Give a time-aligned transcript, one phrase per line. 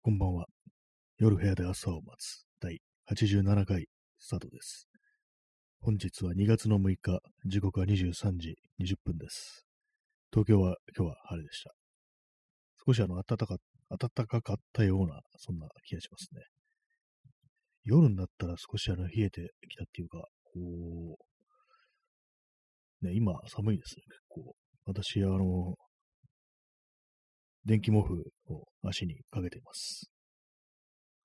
[0.00, 0.46] こんばんは。
[1.18, 2.78] 夜部屋で朝を待つ第
[3.10, 3.88] 87回
[4.20, 4.88] スタートです。
[5.80, 9.66] 本日は2月の6日、時刻は23時20分です。
[10.32, 11.72] 東京は今日は晴れでした。
[12.86, 13.56] 少しあの暖か
[13.90, 16.42] 暖かかったような、そんな気がしますね。
[17.82, 21.18] 夜になったら少しあの冷えてきたっていうか、こ
[23.02, 24.54] う、ね、今寒いですね、結構。
[24.86, 25.74] 私、あの、
[27.68, 30.10] 電気毛布を足にかけています。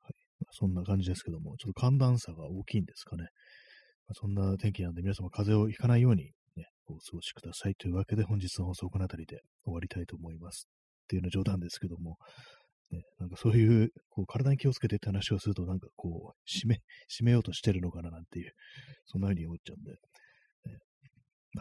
[0.03, 0.13] はい。
[0.41, 3.23] まあそんな感じですけども、ちょっと寒暖差が大きいんですかね。
[4.07, 10.67] まあそんな天気なんで皆様風邪をひかないようにね、お過ごしくださいというわけで本日の放送この辺りで終わりたいと思います。
[11.05, 12.17] っていうのは冗談ですけども、
[12.91, 16.75] ね、なんかそういう、こう体に気をつけてって話をするとなんかこう、締め、
[17.09, 18.51] 締めようとしてるのかななんていう、
[19.05, 19.97] そんな風に思っちゃうんで、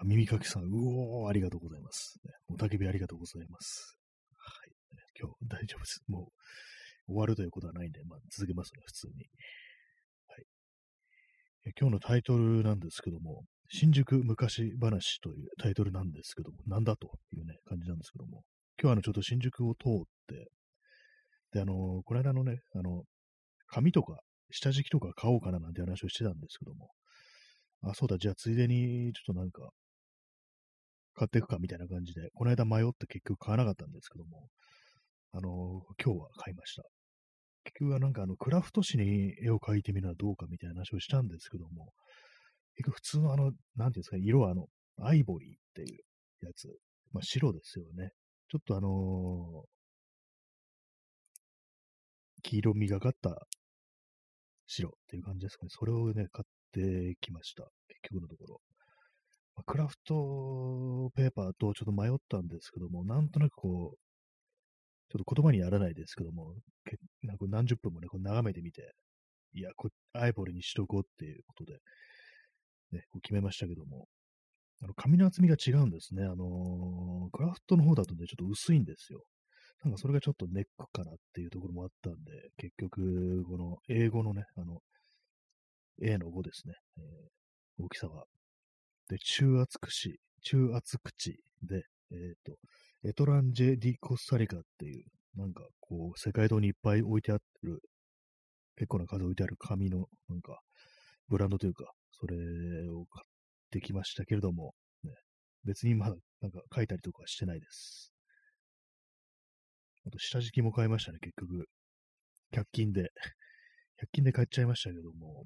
[0.04, 2.18] 耳かきさん、うおー、ありがとうございます。
[2.24, 4.01] ねおたけびありがとうございます。
[5.22, 6.02] 今日大丈夫です。
[6.08, 6.32] も
[7.06, 9.12] う終わるということはないんで、まあ続けますね、普通に。
[10.26, 10.44] はい。
[11.78, 18.42] 今日のタイトルなんですけども、新宿昔話というタイトルなんですけども、なんだというね、感じなんですけども、
[18.80, 20.50] 今日はあのちょっと新宿を通って、
[21.52, 23.04] で、あのこの間のね、あの、
[23.68, 24.18] 紙とか
[24.50, 26.90] 下敷きとか買おうかななんて話をしてたんですけども、
[27.84, 29.70] あ、そうだ、じゃあついでにちょっとなんか、
[31.14, 34.48] 買っていくかみたいな感じで、この間迷って結局買わなかったんですけども、
[35.32, 36.82] あの今日は買いました。
[37.64, 41.92] 結局はなんかあの、クラフト紙に絵を描いてみるのはどうかみたいな話をしたんですけども、
[42.76, 44.66] 結局普通のあの、なんていうんですか、ね色はあの、
[45.00, 46.68] アイボリーっていうやつ、
[47.12, 48.10] まあ白ですよね。
[48.50, 49.72] ちょっとあのー
[52.44, 53.46] 黄色みがかった
[54.66, 55.68] 白っていう感じですかね。
[55.70, 57.62] それをね、買ってきました。
[57.88, 58.60] 結局のところ。
[59.54, 64.11] まあクラフトペーパーとちょっと迷ったんですけども、なんとなくこう、
[65.12, 66.54] ちょっと言葉にならないですけども、
[66.86, 68.94] けなんか何十分もね、こう眺めてみて、
[69.54, 71.78] いや、こアイボリーにしとこうっていうことで、
[72.92, 74.06] ね、こう決めましたけども、
[74.82, 76.24] あの、紙の厚みが違うんですね。
[76.24, 79.22] あのークラフトの方だとね、ちょっと薄いんですよ。
[79.84, 84.80] なんかそれがちょっとネックかなっていうところもあったんで、結局、この英語のね、あの、
[86.02, 87.04] A の5ですね、えー
[87.78, 88.24] 大きさは。
[89.08, 91.82] で、中厚口、中厚口で、
[92.12, 92.56] えっ、と、
[93.04, 95.04] エトランジェ・ディ・コスタリカっていう、
[95.36, 97.80] なんかこう、世界堂にいっぱい置いてある、
[98.76, 100.60] 結構な数置いてある紙の、なんか、
[101.28, 102.36] ブランドというか、それ
[102.88, 103.28] を買っ
[103.70, 105.10] てきましたけれども、ね、
[105.64, 108.12] 別にまだ、なんか書いたりとかしてないです。
[110.06, 111.66] あと、下敷きも買いましたね、結局。
[112.52, 113.10] 100均で。
[113.98, 115.44] 100均で買っちゃいましたけども、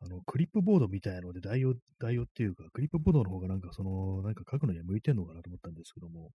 [0.00, 6.30] あの、クリップボードみたいなので代用、代用っていうか、クリップボードの方がなんかその、なんか書くのには向いてんのかなと思ったんですけども、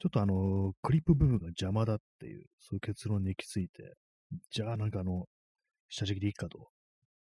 [0.00, 3.94] ちょっとあの、クリップ部分が邪魔だっていう、そういう結論に行き着いて、
[4.50, 5.26] じゃあなんかあの、
[5.88, 6.68] 下敷きでいいかと。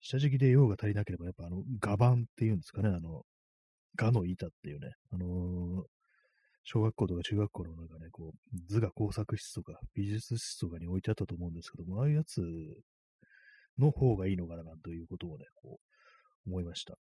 [0.02, 3.24] 下敷きで用が足りなければ、やっぱあの、画板っていうんですかね、あの、
[3.96, 5.84] 画の板っていうね、あのー
[6.64, 12.42] 小学校とか中学校の中ね、こう、図画工作室とか美術室とかに置いてあったと思うんですけども、ああいうやつ
[13.80, 15.80] の方がいいのかななんということをね、こ
[16.46, 16.96] う、思いました。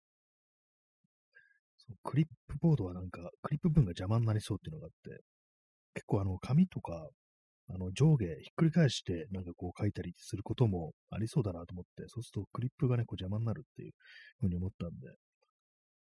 [1.78, 5.22] そのクリップボードはなんか、クリップ分が邪魔になりそうっていうのがあって、
[5.94, 7.08] 結構あの、紙とか、
[7.68, 13.92] あの、上下ひっくり返して、なんかこう書いたりすることもありそうだなと思って、そうするとクリップがね、こう邪魔になるっていう
[14.40, 14.94] ふうに思ったんで、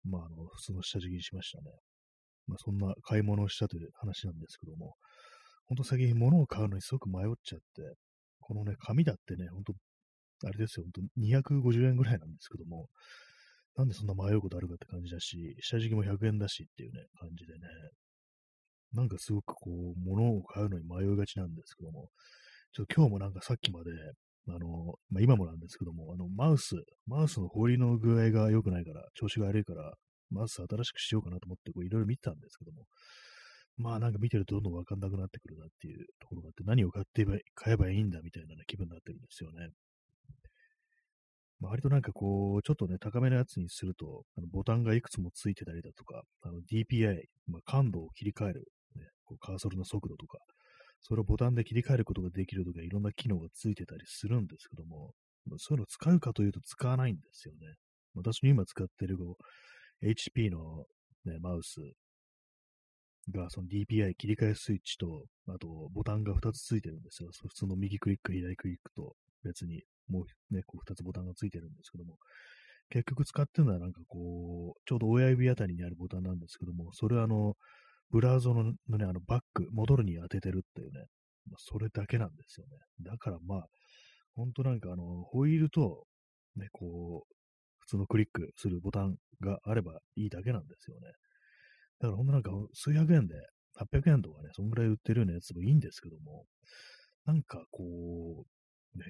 [0.05, 1.65] まあ、あの、普通の下敷きにしましたね。
[2.47, 4.95] まあ、そんな買い物をしたという話なんですけども、
[5.67, 7.65] ほんと最近物を買うのにすごく迷っちゃって、
[8.41, 9.73] このね、紙だってね、ほんと、
[10.47, 12.89] あれですよ、ほんと250円ぐらいなんですけども、
[13.77, 17.61] なんでそんな迷うことあるかって感じだし、下敷きも100円だしっていうね、感じでね、
[18.93, 22.09] なんかすごくこう、物を買うのに迷いがちなんですけども、
[22.73, 23.91] ちょっと今日もなんかさっきまで、
[24.49, 29.95] あの、まあ、今もなんですけども、あの、マウス、マウスの放りの具合が良くないから、調子が悪いから、
[30.31, 32.85] マウス新しくしようかなと思って、こういろいろ見てたんですけども、
[33.77, 39.69] まあなんか見てるとどんどんわかんなくなってくるなっていうところがあって、何を買ってば買えばいいんだみたいな、ね、気分になってるんですよね。
[41.69, 46.23] 割となんかこう、ちょっとね、高めのやつにすると、あのボタンがいくつもついてたりだとか、
[46.71, 48.65] DPI、まあ、感度を切り替える、
[48.97, 50.39] ね、こうカーソルの速度とか、
[51.01, 55.13] それをボタンで切り替えることができるとか、いろんな機能がついてたりするんですけども、
[55.47, 57.75] まあ、そういうのを使うかというと使わないんですよね。
[58.15, 59.37] 私の今使ってるこ
[60.03, 60.85] う HP の、
[61.25, 61.81] ね、マウス
[63.31, 67.31] が、その DPI 切り替えスイッチと、あとボタンが2つついてるんですよ。
[67.33, 72.17] 普通の右クリック、左クリックと別にもうね、こう2つボタンがついてるんですけども、
[72.91, 77.55] 結局使ってるのはなんかこう、ちょうど親指あたりにあるボタンなんですけども、それはあの、
[78.11, 81.07] ブラウザのね、あのバック、戻るに当ててるっていうね、
[81.51, 82.73] まあ、それだけなんですよね。
[83.01, 83.67] だからまあ、
[84.35, 86.05] ほんとなんかあの、ホイールと、
[86.57, 87.35] ね、こう、
[87.81, 91.09] 普通のクリックするボタンがあればいいだけなんですよね。
[92.01, 93.35] だからほんとなんか数百円で、
[93.77, 96.45] 800円とかね、そんぐらい売ってるようなやつもいいんですけども、
[97.27, 98.45] なんかこ
[98.95, 99.05] う、ね、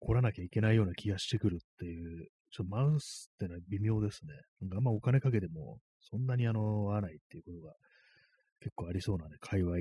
[0.00, 4.34] 凝らなきゃいけないような気がしてくるっていう、ちょっとマウスってのは微妙ですね。
[4.60, 7.74] なんかあんまお金かけても、そんなにあの、合わないっていうことが
[8.60, 9.76] 結構ありそうなね、界隈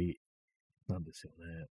[0.87, 1.65] なんですよね。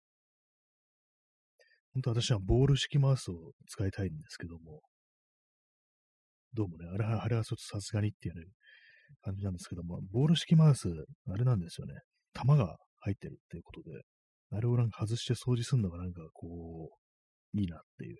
[1.93, 4.81] 本当私はボール式マウスを使いたいんですけども、
[6.53, 8.45] どうもね、あれは、あれはちょっとさすがにっていうね、
[9.21, 10.87] 感じなんですけども、ボール式マウス、
[11.29, 11.93] あれなんですよね。
[12.33, 14.01] 弾が入ってるっていうことで、
[14.51, 17.02] あれをなんか外して掃除するのがなんかこう、
[17.53, 18.17] いいなっていう、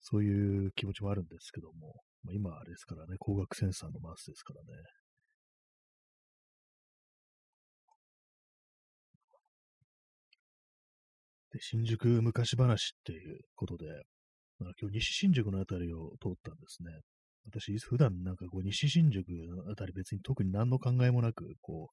[0.00, 4.66] そういう気持ちもあるんですけども、まあ、今あれですからね、光学センサーのマウスですからね。
[11.52, 13.86] で、新宿昔話っていうことで、
[14.58, 16.90] まあ、今日西新宿のあたりを通ったんですね。
[17.46, 21.90] 私、普段なんかこう西新宿のあたり別に特に何の考えもなく、こ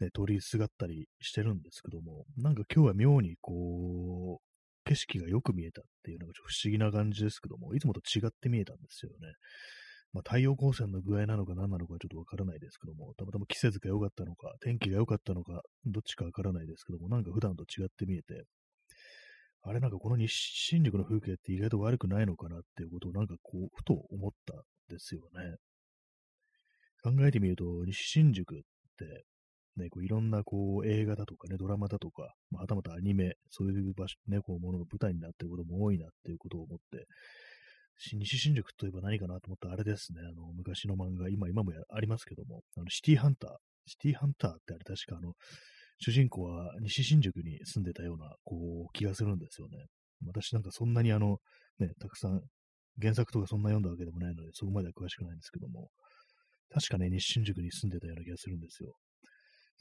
[0.00, 4.51] う、ね、通りすがったりしてるんですけども、なんか今日は妙にこう、
[4.84, 9.16] 景色がよく見えたっていうのがちょっと不思議な感じですけども、いつもと違って見えたんですよね。
[10.12, 18.44] まあ、太陽光線の具合なのか何なのかちょっとわからないですけども、たまたま季節が良かったのか、天気が良かったのか、どっちかわからないですけども、なんか普段と違って見えて、
[19.62, 24.56] あれなんかこの西新宿の風景って意外と悪くないのかなっていうことをなんかこう、ふと思ったん
[24.88, 25.56] ですよね。
[27.02, 28.58] 考えてみると、西新宿っ
[28.98, 29.24] て、
[29.76, 37.06] ね、こういろんなこう映画だとかね、ドラマだとか、まあ、はたまたアニメ、そういう場所、ね、こうものの舞台になっていることも多いなっていうことを思って、
[37.96, 43.50] 西新宿といえば何かなと思ったらあれですね、あの、昔の漫画、今、今もありますけども、あの、シティハンター、
[43.86, 45.34] シティハンターってあれ確かあの、
[45.98, 49.86] 主人公は西新宿に住んでたような、こう、気がするんですよね。
[50.26, 51.38] 私なんかそんなにあの、
[51.78, 52.42] ね、たくさん、
[53.00, 55.90] 原作とかそんな読んだわけでもないので、そこまでは詳しくないんですけども、
[56.72, 58.94] 確かね、西新宿に住んでたような気がするんですよ。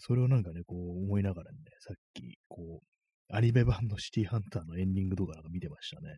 [0.04, 6.18] それをなんかね、こう思いながらね、さっき、こう、アニメ版のシティハンターのエンディングとかなんか見てましたね。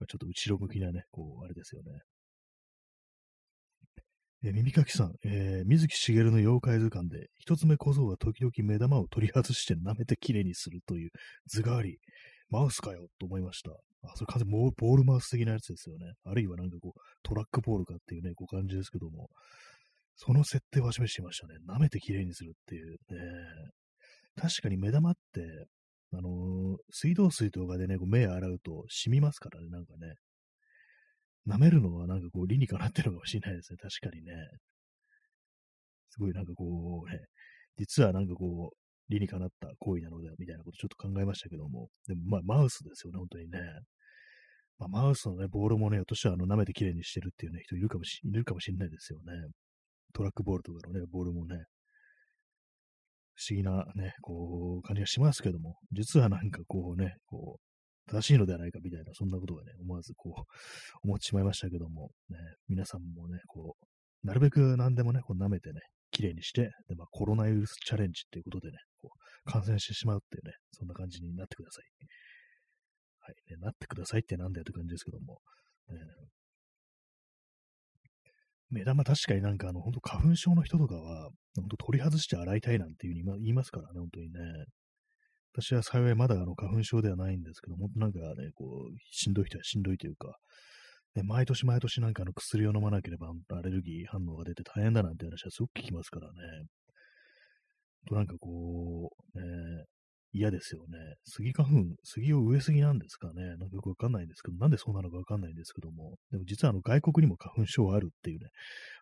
[0.00, 1.90] まちょっと後ろ向きなね、こう、あれですよね。
[4.44, 11.10] え、耳かきさん、えー、水木しげるの妖怪図鑑で、一つ目小僧は時々目玉を取り外して舐めてきれいにするという
[11.46, 11.98] 図があり、
[12.48, 13.72] マウスかよと思いました。
[14.02, 16.12] あ、それ完全にボールマウス的なやつですよね。
[16.24, 19.28] あるいはなんかこう、トラックボールかっていうね、こう感じですけども、
[20.20, 21.54] その設定は示していましたね。
[21.68, 22.96] 舐めてきれいにするっていうね。
[24.36, 25.66] 確かに目玉って、
[26.12, 30.14] あのー、水道水とかでね、こう目洗うと染みますからね、なんかね。
[31.46, 33.76] 舐めるのはなんかこう理にかなってるのかもしれないですね。
[33.80, 34.32] 確かにね。
[36.10, 37.20] すごいなんかこうね、
[37.78, 38.76] 実はなんかこう、
[39.08, 41.88] 理にかなった行為なのではみたいなことちょっと考えましたけども。
[42.08, 43.60] でもまあマウスですよね、本当にね。
[44.78, 49.32] まあ、マウスのね、ボールもね、ひょっとしたらあの舐めて綺麗にしてるっていうね、人いるかもしいるかもしれないですよね。
[50.14, 51.56] トラックボールとかのね、ボールもね、
[53.34, 60.42] 不思議なね、こう、感じがしますけども、実はなんかこうね、こう、正しいのではないかみたいな、そんなことがね、思わずこう、
[61.06, 65.80] 思ってしまいましたけども、ね、皆さんもね、こう、なるべく何でもね、こう舐めてね、
[66.10, 71.84] 綺麗にして、で、まあ、コロナウイルスチャレンジっていうことでね、こう、感染してしまうっていうね、そんな感じになってください。
[73.20, 75.38] はい、ね、なってくださいってなんだよって感じですけども、
[75.90, 75.98] ね、
[78.70, 84.40] 目玉確かになんかあの、本当花粉症の人とかは、本当取り外して洗いたいなんていうふうに言いますからね、本当にね。
[85.54, 90.36] 私は幸いまだあの花粉症ではないんですけど、もっとなんかね、こう、しんどい人はしんどいというか、
[91.14, 96.34] ね、毎年毎年なんかあの薬を飲まなければアレルギー反応が出て大変だなんて話はすごく聞きますからね。
[98.08, 99.84] となんかこう、ね、
[100.32, 100.98] 嫌ですよね。
[101.24, 103.56] 杉花粉、杉を植えすぎなんですかね。
[103.56, 108.50] なんかよくわかんないんですけど、なんでそうなのかわかんないんですけども、でも実はあの外国にも花粉症あるっていうね、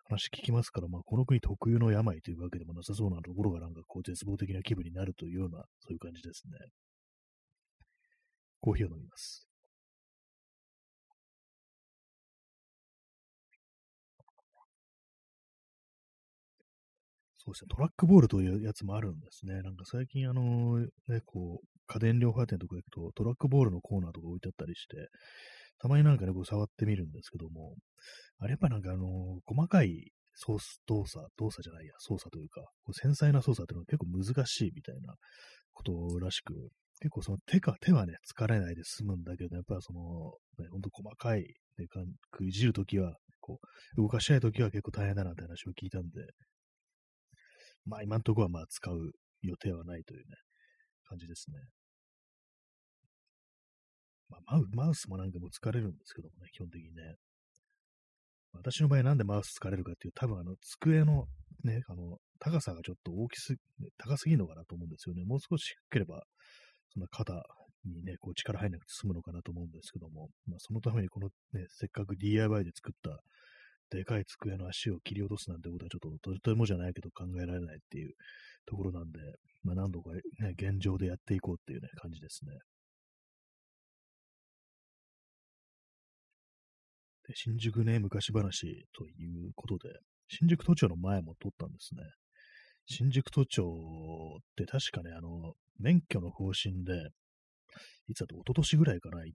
[0.09, 6.53] 話聞きますから、まあこの国特有の病というわけでもなさそうなところがなんかこう絶望的な気分になるというような、そういう感じですね。
[8.61, 9.46] コーヒーを飲みます。
[17.47, 19.61] そうですね、トラックボールというやつもあるんですね。
[19.61, 25.07] なんか最近、あの、ね、こう、家電量販店とか行くと、トラックボールのコーナーとか置いてあったりして、
[25.79, 27.75] たまになんかね、こう触ってみるんですけども、
[28.39, 35.15] あれやっぱなんかあの、細かい操動作、動作じゃないや、操作というか、こう繊細な操作っていうのは結構難しいみたいな
[35.73, 36.53] ことらしく、
[36.99, 40.01] 結構その手か、手はね、疲れないで済むんだけど、やっぱりその、
[40.59, 41.43] ね、ほんと細かい、
[41.77, 42.01] ね、か
[42.41, 43.59] いじるときは、こ
[43.95, 46.25] う、動かしたいときは結構大変だなって話を聞いたんで、
[47.87, 50.35] まあ今んところはまあ使う予定はないというね、
[51.07, 51.57] 感じですね。
[54.45, 57.15] マウマウスもなんかも疲れるんですけどもね、基本的にね。
[58.53, 61.25] 私の場合なんでマウス疲れるかっていう、多分あの、机の
[61.63, 63.59] ね、あの、高さがちょっと大きすぎ、
[63.97, 65.23] 高すぎるのかなと思うんですよね。
[65.25, 66.23] もう少し低ければ、
[66.93, 67.33] そんな肩
[67.85, 73.21] にね、こう力入らなくて済むのかなと思うんですけども、まあ、そのためにこのね、せっかく DIY で作った
[73.89, 78.13] でかい机の足を切り落とすなんてことはちょっととてもじゃないけど考えられないっていう
[78.65, 79.19] ところなんで、
[79.63, 80.21] まあ、何度かね、
[80.57, 82.51] 現状でやっていこうっていうね、感じですね。
[87.27, 89.89] で新宿ね、昔話ということで、
[90.29, 92.01] 新宿都庁の前も撮ったんですね。
[92.85, 93.63] 新宿都庁
[94.39, 96.93] って確かね、あの、免許の方針で、
[98.07, 99.33] いつだと一昨年ぐらいかな、一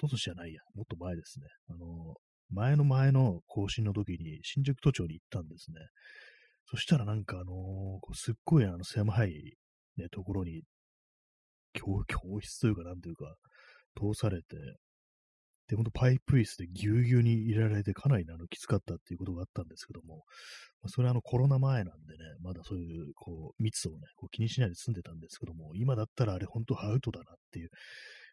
[0.00, 1.46] 昨年じゃないや、もっと前ですね。
[1.70, 2.14] あの、
[2.50, 5.76] 前の前の更新の時に新宿都庁に行ったんですね。
[6.70, 9.54] そしたらなんかあのー、すっごいあの狭い、
[9.96, 10.62] ね、ところに
[11.72, 13.34] 教、教室というかなんていうか、
[13.96, 14.56] 通されて、
[15.68, 20.24] で、ほんとパイプ椅子でぎゅうぎゅうに入れられてかなりあのきつかったっていうことがあったんですけども、
[20.82, 27.70] まあ、それはあのコロナ前なんでね、まだそういうこう密をね、こう気にしないで済んでたんですけども、今だったらあれ本当アウトだなっていう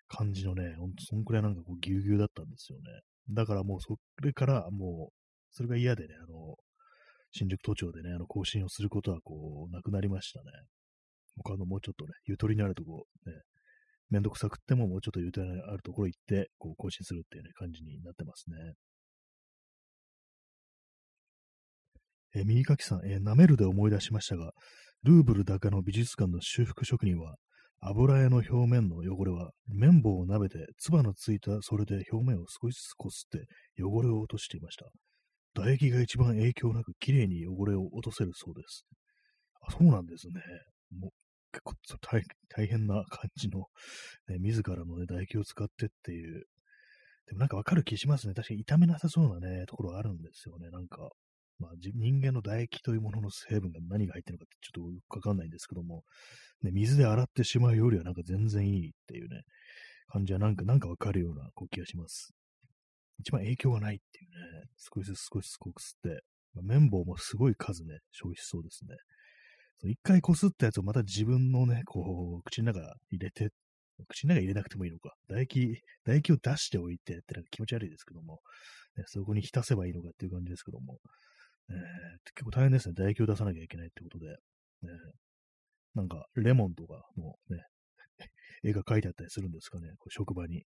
[0.08, 2.84] 感じのね、ほんとそんくらいなんかこうぎゅうぎゅうだったんですよね。
[3.30, 5.14] だからもうそれからもう、
[5.52, 6.56] それが嫌でね、あの、
[7.32, 10.46] 新宿都庁でね、あの、更新をすることはこう、なくなりましたね。
[11.38, 13.34] 他のもうちょっとね、ゆとりのあるとこ、ね、
[14.10, 18.74] めんどくさくってももうちょっとゆとりのあるところ行って、こう、更新するっていうね、感じになってますね。
[22.36, 24.52] え右書きさん、え舐めるで思い出しましたが、
[25.04, 27.36] ルーブル高の美術館の修復職人は、
[27.82, 33.48] 油絵の表面の汚れは、綿棒を舐めて、唾のついたそれで表面を少しずつこすって
[33.84, 34.86] 汚れを落としていました。
[35.56, 38.86] 唾液が一番影響なく綺麗に汚れを落とせるそうです。
[39.62, 40.34] あ、そうなんですね。
[41.00, 41.12] もう
[41.52, 43.68] 結構大大変な感じの、
[44.28, 46.46] ね、自らの、ね、唾液を使ってっていう。
[47.28, 48.34] でもなんかわかる気しますね。
[48.34, 50.70] 確かに痛めなさそうなね、ところあるんですよね。
[50.70, 51.10] なんか、
[51.60, 56.04] まあ、人間の唾液というものの成分が何が入ってるのかってちょっとよくわかんないんですけども、
[56.64, 59.44] ね、水で洗ってしまうよりはなんか全然いいっていうね、
[60.08, 62.34] 感じはなんか、なんかわかるような気がします。
[63.20, 68.96] 一番影響がないっていうね、少しずつ少しずつこう吸って、まあ、綿棒もすごい数ね、消費しそうですね。
[69.92, 72.80] 一回こすったやつをまた自分のね、こう、口の中
[73.12, 73.50] 入れて、
[74.08, 75.14] 口の中入れなくてもいいのか。
[75.28, 78.40] 唾液、唾液を出しておいてってなんか気持ち悪いですけども、
[78.98, 81.00] ね、そこに浸せばいいのかっていう感じですけども、
[81.70, 81.76] えー、
[82.36, 82.96] 結構大変ですね。
[82.96, 84.38] 唾液を出さなきゃいけないってことで、ね、
[85.96, 87.64] なんか、レモンとかもね、
[88.64, 90.66] 絵が描いてあったりするんですかね、こう職場に。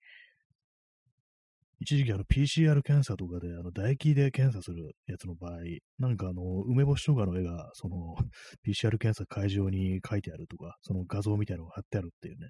[1.82, 5.60] 一時期あの PCR 検査とかで、あの唾液で検査するやつの場合、
[6.00, 8.16] なんかあの、梅干しとかの絵が、その
[8.66, 12.48] PCR 検査会場に書いてあるとか、その画像みたいなのが貼ってあるっていうね、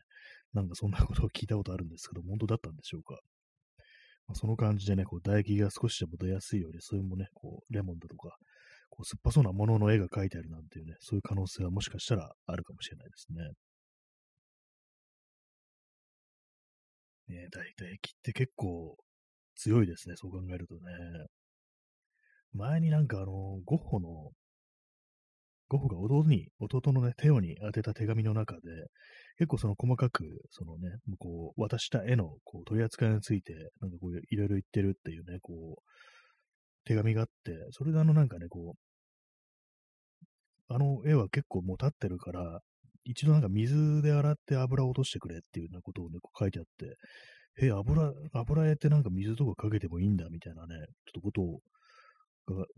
[0.54, 3.20] なんかそんなことを聞いたことあるんですけど、本当だったんでしょうか。
[4.34, 8.38] その感じでね、こう唾液が少しでも出やすいように、そういうもね、こう、レモンだとか、
[8.90, 13.52] こう酸っぱそうなものの絵が描いてあるなんていうね、そういう可能性はもしかしたらあるかもしれないですね。
[17.28, 18.98] ね、唾液って結構
[19.56, 20.82] 強いですね、そう考えるとね。
[22.54, 24.32] 前になんかあの、ゴッホの、
[25.76, 28.60] ゴッホが弟に、弟のね、テオに当てた手紙の中で、
[29.38, 30.90] 結構その細かく、そのね、
[31.20, 35.82] こう、渡した絵のこう取り扱いについて、なんかこう、いろいろ言ってるっていうね、こう、
[36.86, 42.60] 手紙があって、それであのなんかね、こう、あの絵は結構もう立ってるから、
[43.04, 46.96] 一度なんか水で洗って油を落としてくれっていうようなことをね、こう書いてあって、
[47.62, 51.60] え、油、油絵ってなんか水とかかけてもいいんだみたいなね、ちょっとことを、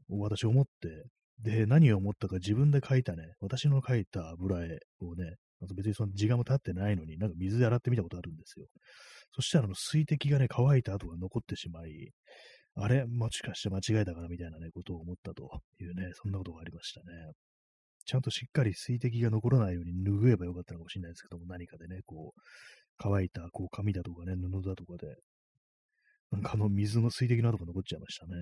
[0.10, 0.70] 私思って、
[1.40, 5.36] で、何を思ったか自分で描いたね、私の描いた油絵をね、
[5.76, 8.66] 別にその時間も経ってないのに、なんか水で洗ってみたことあるんですよ。
[9.36, 12.12] そしたらあの水滴がね、乾いた跡が残ってしまい、
[12.76, 13.06] あれ？
[13.08, 17.06] もしかして間違えたかなみたいなね、ことを思ったというね、そんなことがありましたね。
[18.06, 22.42] ちゃんとしっかり水滴が残らないように拭えばよかったのかもしれないですけども、何かでね、こう、
[23.00, 25.08] 乾いたこう紙だとかね、布だとかで、
[26.32, 28.34] なんかあの水の水滴の跡が残っちゃいましたね。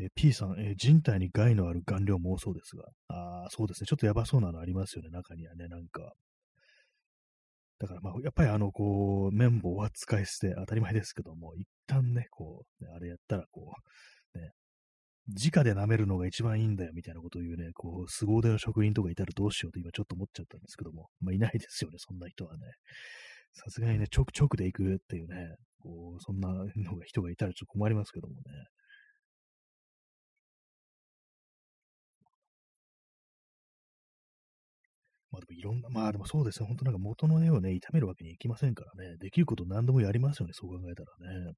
[0.00, 3.86] えー、P さん、えー、人体に害のある顔料も多そうですが、ああ、そうですね。
[3.86, 6.12] ちょっとやばそうなのありますよね、中にはね、なんか。
[7.78, 13.72] だからまあ、やっぱりあの、こう、綿棒は使い捨て、当たり前ですけども、一旦ね、こう、ね、あれやったら、こ
[14.34, 14.52] う、ね、
[15.28, 22.60] 直で舐めるのが一番いいんだよみたいなことを言うね、こう、凄腕の職人とかいたらどうしようと今ちょっと思っちゃったんですけども、まあいないですよね、そんな人はね。
[23.52, 26.64] さすがにね、ちょくちょくで行くっていうね、こう、そんなの
[26.96, 28.40] が人がいたらちょっと困りますけどもね。
[35.40, 41.52] あでもいろんな、まあでもそうですね、本当なんか元の絵をね、炒めるわけにいきませんからね、できること何度もやりますよね、そう考えたらね。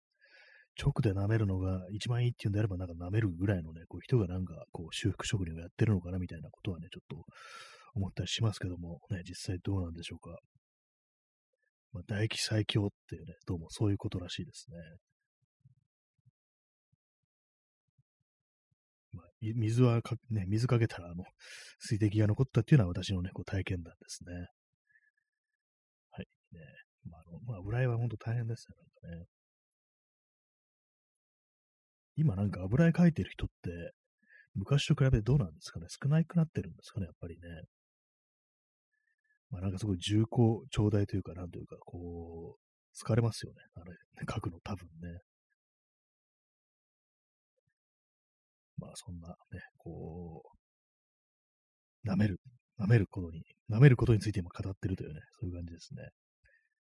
[0.81, 7.25] 直で舐めるのが一番いいっていうんであれば、なんか舐めるぐらいのね、こう人がなんかこう修復職人をやってるのかなみたいなことはね、ちょっと
[7.95, 10.39] 思ったりしますけども、ね、実際どうなんでしょうか。
[11.93, 14.77] まあ、唾液最強っていうね、どうもそういうことらしいですね。
[19.43, 21.25] 水はか、ね、水かけたら、あの、
[21.81, 24.47] 水滴が残ったっていうのは私のね、こう体験談ですね。
[26.11, 26.27] はい。
[26.53, 26.61] ね。
[27.05, 29.27] まあ、あの、まあ、裏絵は本当大変ですよ、なんかね。
[32.17, 33.93] 今なんか油絵描いてる人って、
[34.55, 35.87] 昔と比べてどうなんですかね？
[35.89, 37.43] 少なくなってるんですかねやっぱりね。
[39.51, 43.61] まあなんかすごい重厚、長大というか、なんというか、こう、疲れますよね。
[43.75, 43.93] あれ、
[44.31, 45.21] 書くの多分ね。
[48.83, 49.35] まあそんなね、
[49.79, 50.43] こ
[52.05, 52.41] う、舐める、
[52.81, 56.03] 舐めることに、舐めることについて今語ってるというね、そういう感じですね。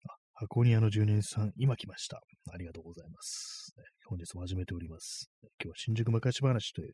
[0.07, 2.21] あ箱庭の住人さん、今来ました。
[2.51, 3.73] ありがとうございます。
[4.05, 5.29] 本日も始めております。
[5.41, 6.93] 今日は新宿昔話という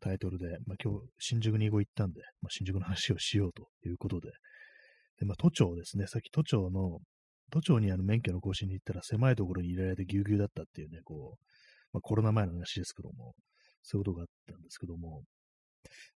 [0.00, 4.30] タイトルで、まあ、今日新宿に行ったんで、まあ、新宿の話をしようということで、
[5.20, 6.98] でまあ、都庁ですね、さっき都庁の、
[7.52, 11.44] 都庁にあの免許の更新に行ったら狭いところに入れられてぎゅうぎゅうだったっていうね、こう、
[11.92, 13.34] まあ、コロナ前の話ですけども、
[13.84, 15.22] そういうことがあったんですけども、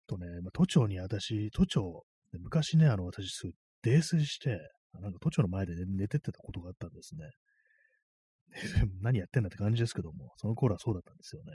[0.06, 4.58] とね、まあ、都庁に私、都庁、昔ね、あの、私すごい泥酔して、
[4.94, 7.30] なんか都庁の前で、ね、寝てってたことがあったんですね。
[9.02, 11.52] 何やってんだって感じですけども、その頃はそうだったんですよね。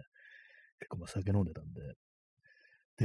[0.79, 1.81] 結構まあ酒飲んでたんで。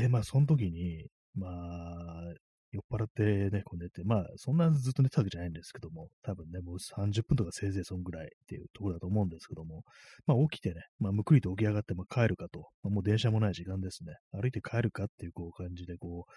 [0.02, 2.34] で、まあその時に、まあ、
[2.70, 9.84] 酔っ払ってね、こう寝て、まあそんなずっと寝てたわけじゃないんですけども、多分ね、もう30分とかせいぜいそんぐらいっていうところだと思うんですけども、
[10.26, 14.14] まあ起きてね、まあむくりと起き上がって、まあ、帰るかと、まあ、もう電車もない時間ですね。
[14.32, 16.32] 歩いて帰るかっていうこう感じでこう、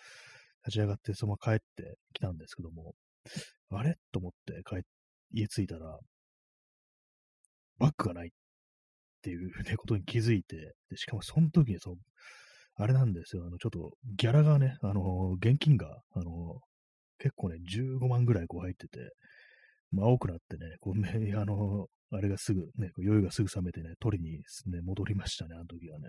[0.66, 2.94] 立ち上がってそのまま帰ってきたんですけども、
[3.72, 3.96] あれ？
[4.12, 4.84] と思って帰
[5.34, 6.00] 家着いたら、
[7.80, 8.32] バッグがないっ
[9.22, 11.96] ていうね、ことに気づいて、でしかもその時にその、
[12.82, 16.60] あれなんですよ、あの、ちょっとギャラがね、あの、現金が、あの、
[17.20, 19.14] 結構ね、15万ぐらいこう入ってて、
[19.92, 24.38] まあ、多くなってね、こう、ね、 あの、あれがすぐ、ね、酔いがすぐ冷めてね、取りに、
[24.72, 26.08] ね、戻りましたね、あの時はね。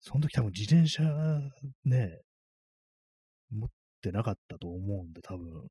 [0.00, 1.02] その時多分自転車
[1.84, 2.20] ね、
[3.50, 3.68] 持っ
[4.00, 5.68] てなかったと思うんで、多分、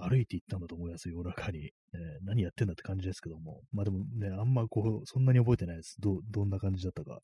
[0.00, 1.66] 歩いて行ったんだと思います、夜中に。
[1.66, 3.62] えー、何やってんだって感じですけども。
[3.72, 5.96] まあでもね、あんまこう、そんなに覚えてないです。
[6.00, 7.20] ど、どんな感じだったか。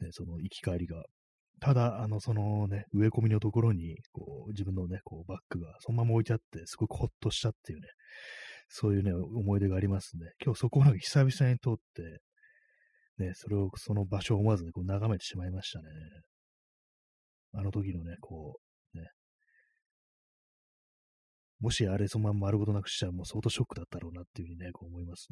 [0.00, 1.04] ね、その行き帰りが。
[1.60, 7.88] ただ、あの、そのね、植え込みのところに、こう、自分のね、こう、バッグがそのまま置いてあって、すごくほっとしたっていうね、
[8.68, 10.32] そういうね、思い出がありますね。
[10.44, 12.20] 今日そこをなんか久々に通って、
[13.24, 15.84] ね、それを、その場所を思わずね、こう眺めてしまいましたね。
[17.52, 18.63] あの時のね、こう
[21.64, 25.28] もしあれそのまま丸ごとなくしたらもう相当ショックだったろうなっていうふうにね、こう思います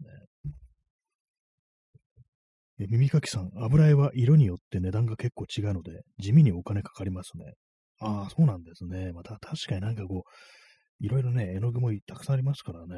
[2.78, 2.86] ね。
[2.88, 7.52] 耳かきさん、油絵は色によって値段が結構違うので、地味にお金かかりますね。
[8.00, 9.12] ああ、そうなんですね。
[9.12, 12.96] また確かになんかこう、いろいろね、絵の具もたくさんありますからね。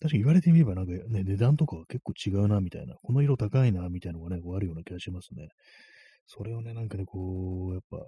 [0.00, 2.94] 確かに言われてみればなんかね、値段とかが結構違うな、みたいな。
[3.02, 5.48] この色高いな、みたいなのがね、こうあるような気がしますね。
[6.26, 7.98] それをね、なんかね、こう、やっぱ、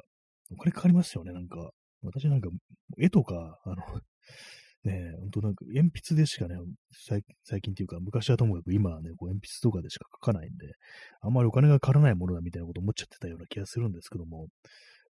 [0.53, 1.71] お金かかりますよね、なんか。
[2.05, 2.49] 私なんか、
[2.99, 3.77] 絵とか、あの、
[4.85, 6.57] ねえ、ほんとなんか鉛筆でしかね、
[6.93, 7.23] 最
[7.63, 10.67] 近っていうか昔はともかく今はね、こう鉛筆とかでしか書かないんで、
[11.23, 14.49] あんまりお金がかからないものだみたいなこと思っちゃってたような気がするんですけども、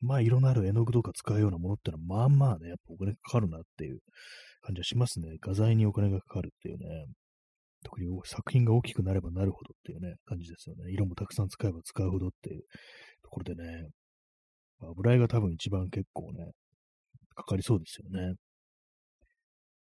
[0.01, 4.01] まあ色のある絵の具とか使うようなものってのはまあまあね、やっぱお金かかるなっていう
[4.63, 5.37] 感じはしますね。
[5.41, 7.07] 画材にお金がかかるっていうね。
[7.83, 10.93] 特に作品が大きくなればなるほどっていうね、感じですよね。
[10.93, 12.63] 色もたくさん使えば使うほどっていう
[13.23, 13.89] ところでね、
[14.83, 16.51] 油絵が多分一番結構ね、
[17.35, 18.35] かかりそうですよね。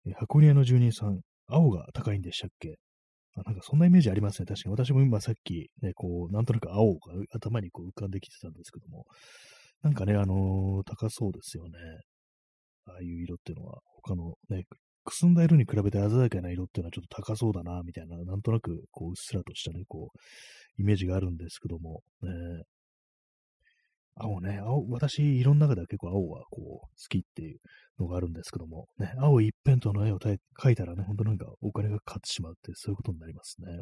[0.07, 2.77] え箱庭の住人さん、青が高いんでしたっけ？
[3.35, 4.45] あなんかそんなイメージありますね。
[4.45, 4.71] 確かに。
[4.73, 9.05] 私も今さっき、ね、こう、なんとなく青が頭にこう浮かんできてたんですけども、
[9.83, 11.77] なんかね、あのー、高そうですよね。
[12.85, 14.63] ああいう色っていうのは、他のね、
[15.03, 22.29] くすんだ色に比べて鮮やかな色っていうのはちょっと高そうだな、みたいな、なんとなく、こう、うっすらとしたね、こう、イメージがあるんですけども、ね、
[24.19, 27.59] 青ね、青、私、色の中では結構青はこう、好きっていう
[27.99, 30.37] のがあるんですけども、ね、青一辺倒の絵を描
[30.71, 33.81] いたらね、ほんとなんかお金がかかってしまうって、そういうことになりますね。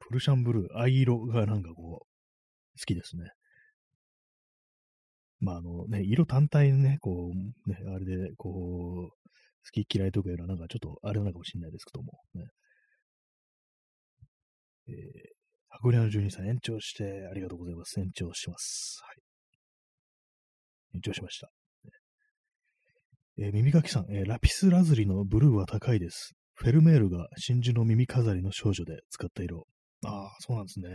[0.00, 3.30] プルシャンブルー、藍色がなんかこう、好きですね。
[5.40, 12.46] まああのね、色単体ね、こう、ね、あれで、こう、好き嫌いとかいうのはなんかちょっとあれなのかもしれないですけども、ね。
[14.88, 14.94] えー、
[15.68, 18.00] 箱根の12さん、延長してありがとうございます。
[18.00, 19.00] 延長します。
[19.02, 19.16] はい。
[20.94, 21.50] 延長しました。
[23.40, 26.34] えー、耳かきさん、えー、ラピスラズリのブルーは高いです。
[26.54, 29.66] フェルメールが真珠の耳飾りの少女で使った色。
[30.04, 30.88] ああ、そうなんですね。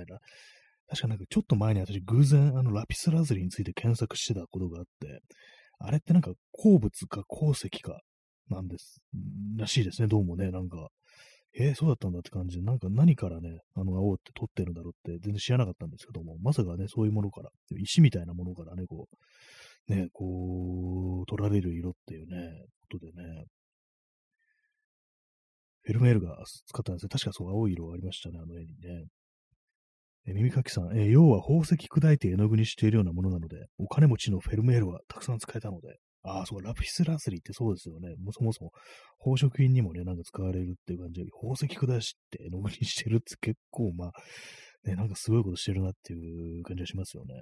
[0.90, 5.22] 確かなんかちょっと前に私偶然あのラピスラズリについて検索してたことがあって、
[5.80, 8.02] あれってなんか鉱物か鉱石か
[8.50, 9.02] なんです、
[9.58, 10.90] らしいですね、どうもね、なんか。
[11.56, 19.08] えー、そうだったんだって感じで、なんか何からね、あの青って取ってるんだろうって全然知らなかったんですけども、まさかね、そういうものから、石みたいなものからね、こ
[19.88, 23.46] う、ね、こう、取られる色っていうね、ことでね、
[25.84, 27.10] フェルメールが使ったんですね。
[27.10, 29.06] 確かそう、青い色がありましたね、あの絵にね。
[30.26, 38.16] え耳かきさん、え要は宝石砕いて絵の具にしているようなものなので、お金持ちのフェルメールはたくさん使えたので、ああ、そう、ラピスラスリってそうですよね。
[38.18, 38.72] もそもそも
[39.20, 44.12] 宝飾品にもね、なんか使われるっていう感じで、宝石下して絵の具にしてるって結構、まあ、
[44.86, 47.34] ね、なんかすごいことしてるなっていう感じがしますよね。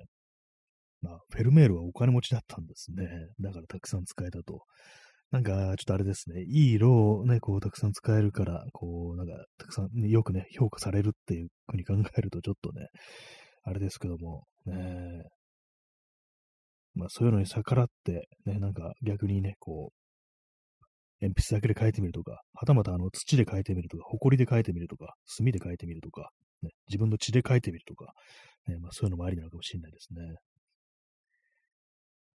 [1.01, 3.07] まあ、フェルメールはお金持ちだったんですね。
[3.39, 4.63] だからたくさん使えたと。
[5.31, 12.87] なんか、ちょっとあれですね、いい色をね、こう、たくさん使えるから、こう、なんか、たくさん、よくね、評価されるっていうふうに考えると、ちょっとね、
[13.63, 14.75] あれですけども、ね、
[16.93, 20.01] まあそういうのに逆らって、ね、なんか逆にね、こう、
[21.21, 26.31] 鉛筆だけで書いてみるとか、はたまたあの土で書いてみるとか、埃で書いてみるとか、墨で書いてみるとか、
[26.63, 28.13] ね、自分の血で書いてみるとか、
[28.67, 30.35] ね、まあそういうのもありなのかもしれないですね。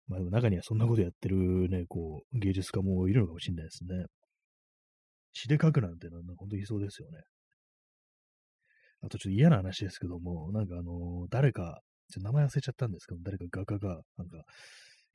[0.08, 4.06] まあでも中にはそんなことやってるね、こう、芸術家もいるのかもしれないですね。
[5.34, 7.20] 血で書くなんてのは本当にいそうですよね。
[9.04, 14.44] あとちょっと嫌な話ですけども、なんかあの、誰か、ちょ名前忘れちゃったんですけど、誰か画家が、なんか、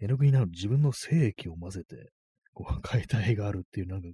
[0.01, 2.11] 絵の具になる自分の精液を混ぜて、
[2.53, 4.09] こう、描いた絵があるっていう、なんか、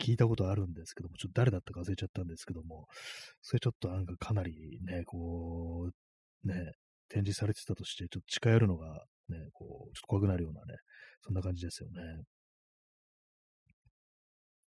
[0.00, 2.86] 聞いたことあるんですけども、ちょっと誰だったか忘れちゃったんですけども、
[3.40, 5.90] それちょっとなんかかなりね、こ
[6.44, 6.72] う、ね、
[7.08, 10.74] 展示されてたとして、ちょっと近寄るのが、ね、こう、ちょっと怖くなるようなね、
[11.22, 12.24] そんな感じですよね。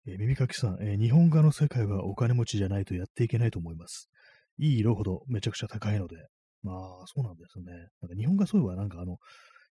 [0.05, 4.09] え、耳かきさん、え、日本画の世界はお金持ちじゃないとやっていけないと思います。
[4.57, 6.17] いい色ほどめちゃくちゃ高いので。
[6.63, 6.75] まあ、
[7.07, 7.65] そうなんですね。
[8.01, 9.17] なんか日本画そういえばなんかあの、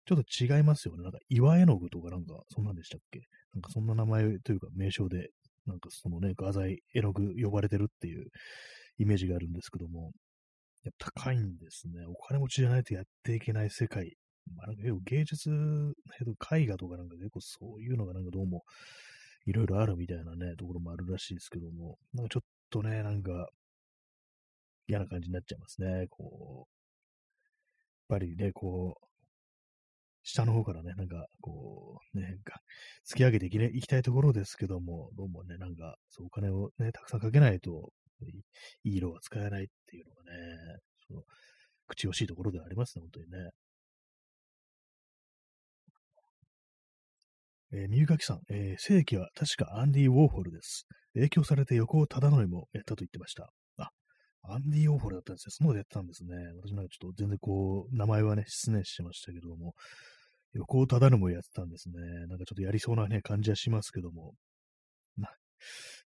[0.06, 1.02] ちょっと違いますよね。
[1.04, 3.20] なんか岩絵の具とかなんか、そんなんでしたっけ？
[3.54, 5.30] なんかそんな名前というか名称で、
[5.66, 8.26] なんかそのね、画材、絵の具呼ばれてるっていう
[8.98, 10.12] イメージがあるんですけども、
[10.84, 12.04] やっぱ高いんですね。
[12.06, 14.16] お金持ちじゃないとやっていけない世界
[14.56, 15.50] まあ、なんか芸術、
[16.52, 18.64] 絵画とかなんか結構そういうのがなんかどうも
[19.46, 23.48] いろいろあるみたいなね、ところもあるらしいですけども、なんかちょっとね、なんか
[24.88, 26.06] 嫌な感じになっちゃいますね。
[26.10, 26.81] こう、
[28.12, 29.06] ぱりね、こう、
[30.22, 32.60] 下の方からね、なんか、こう、ね、か
[33.10, 37.90] 突き上げていき,、ね、いきたいところですけども、どうもね、なんか、そうお金をね、たくさんかけないと、
[38.84, 41.22] いい色は使えないっていうのがね、その
[41.88, 43.50] 口惜しいところではありますね、本当にね。
[47.74, 50.86] えー、三垣さん、えー、正規は確かアンディ・ウォーホルです。
[51.14, 53.50] 影響されて横尾忠則もやったと言ってました。
[54.44, 55.50] アンディ・ウォーホルだったんですよ。
[55.52, 56.34] そのことやってたんですね。
[56.60, 59.74] 私なんかちょっと全然こう、名前はね、失念してましたけども、
[60.54, 61.94] 横尾忠則もやってたんですね。
[62.28, 64.34] なんかちょっとやりそうなね、感じはしますけども、
[65.16, 65.30] な、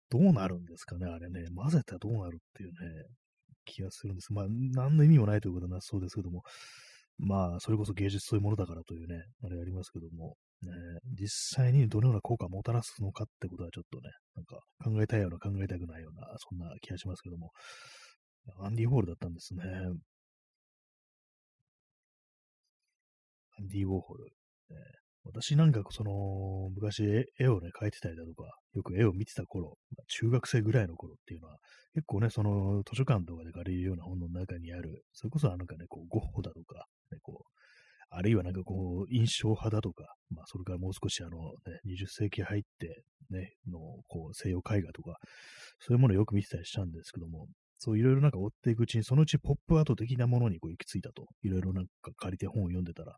[0.09, 1.45] どうなるんですかね、あれね。
[1.55, 2.75] 混ぜたらどうなるっていうね、
[3.65, 4.31] 気がするんです。
[4.33, 6.43] まあ、何の意味もないということはなそうですけども、
[7.17, 10.71] まあ、それこそ芸術そういうものだからというね、あれありますけども、ね、
[11.19, 17.51] 実際にどのような効果をもたらすのかってことはちょっとね、なんか考えたいような考えたくないような、そんな気がしますけども、
[18.59, 19.63] アンディ・ウォールだったんですね。
[23.59, 24.25] アンディ・ウォーホル。
[24.25, 24.75] ね、
[25.23, 27.03] 私なんかその、昔
[27.39, 31.57] 絵をね、描いてたりだとか、よく絵を見てた頃、中学生ぐらいの頃っていうのは、
[31.93, 37.57] 結構ね、その図書館とかで借りるような本の中にある、それこそなんかね、こう、ゴッホだとか、ね、こう、
[38.09, 45.17] あるいはなんかこう、印象派だとか、まあ、それからもう少しあの、ね、20世紀入って、ね、の、こう、西洋絵画とか、
[45.79, 47.47] そういうものをよく見てたりしたんですけども、
[47.77, 51.27] そういろいろなんか追っていくうちに、そのうちポップアート的なものにこう行き着いたと。
[51.43, 53.17] いろいろなんか借りて本を読んでたら。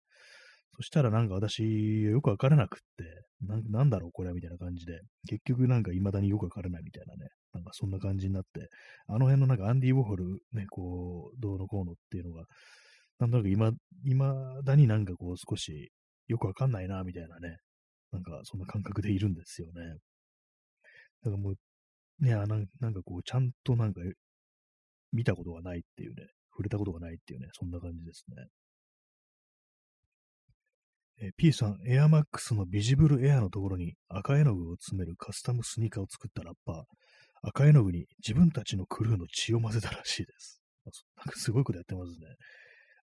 [0.76, 3.04] そしたらなんか私、よくわからなくって、
[3.46, 8.70] ななんだろうこれみたいな感じで、結局なんか未だによくわからないみたいなね、なんかそんな感じになって、
[9.08, 12.44] あの辺のなんかアンディ・ウォーホル、ね、こう、どうのこうのっていうのが、
[13.20, 13.72] なんとなく今、
[14.06, 15.92] 今だになんかこう少し
[16.28, 17.58] よくわかんないな、みたいなね。
[18.12, 19.82] なんかそんな感覚でいるんですよね。
[21.24, 21.56] だからもう、
[22.20, 24.02] ね、ななんかこう、ちゃんとなんか
[25.12, 28.48] 見たことがないっていうね、触れたことがないっていうね、そんな感じですね。
[31.22, 36.84] え P さん、エアマックスのビジブルエアのところに赤絵の具を詰めるカスタムスニーカーを作ったラッパー。
[37.42, 40.62] 赤絵の具に自分たちのクルーの血を混ぜたらしいです。
[41.18, 42.16] なんかすごいことやってますね。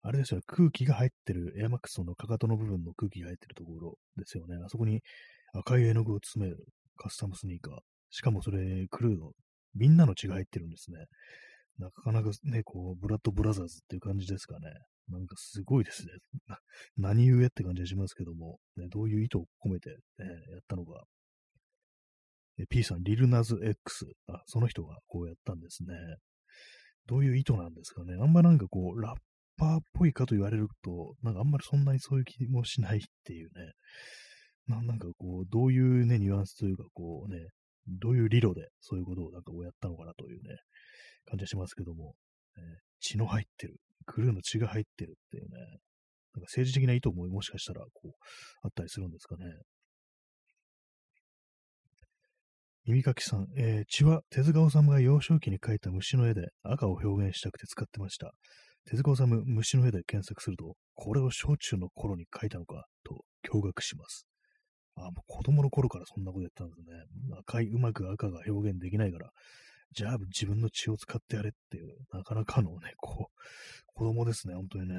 [0.03, 4.55] あれですよ、空気が入ってる、エアマックスのかかとの部分の空気が入ってるところですよね。
[4.65, 5.01] あそこに
[5.53, 6.57] 赤い絵の具を詰める
[6.97, 7.79] カスタムスニーカー。
[8.09, 9.31] しかもそれ、クルーの、
[9.75, 11.05] みんなの血が入ってるんですね。
[11.77, 14.67] なかなかね、こう、ブラッドブラザーズっていう感じですかね。
[15.09, 16.11] なんかすごいですね。
[16.97, 21.05] 何故って感じがしますけども、ね、どういう意図を込めて、ね、やったのか。
[22.69, 24.05] P さん、リルナズ X。
[24.27, 25.93] あ、その人がこうやったんですね。
[27.05, 28.15] どういう意図なんですかね。
[28.19, 29.17] あんまなんかこう、ラッ
[29.57, 33.73] パーっぽいかと言われると、なんかあんまりそんなにそういう気もしないっていうね。
[34.67, 37.47] ななんかこう、どういうね、ニュアンスというか、こうね、
[37.87, 40.57] どういう理路でそういうことをなんかこうやったのかなというね、
[41.29, 42.15] 感じがしますけども、
[42.57, 42.63] えー、
[42.99, 48.11] 血の入ってる、クルーの血が入ってるっていうね、なんか政治的な意図ももしかしたらこう、
[48.63, 49.45] あったりするんですかね。
[52.85, 58.31] 耳かきさん、えー、血は手塚治虫が幼少期に描いた虫の絵で赤を表現したくて使ってました。
[58.89, 64.25] 手塚治虫虫の絵で検索すると、これを小中の頃に描いたのかと驚愕します。
[64.95, 67.37] あ、もう子供の頃からそんなことやったんですね。
[67.39, 69.31] 赤い、うまく赤が表現できないから、
[69.91, 73.41] じゃあ自分の血を使ってやれっていう、なかなかのね、こう、
[73.93, 74.95] 子供ですね、本当にね。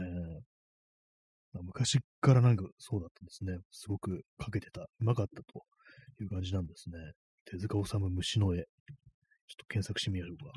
[1.62, 3.58] 昔からなんかそうだったんですね。
[3.70, 5.64] すごく描けてた、うまかったと
[6.20, 6.98] いう感じなんですね。
[7.44, 8.58] 手塚治虫虫の絵。
[8.58, 8.66] ちょっ
[9.56, 10.52] と検索してみましょうか。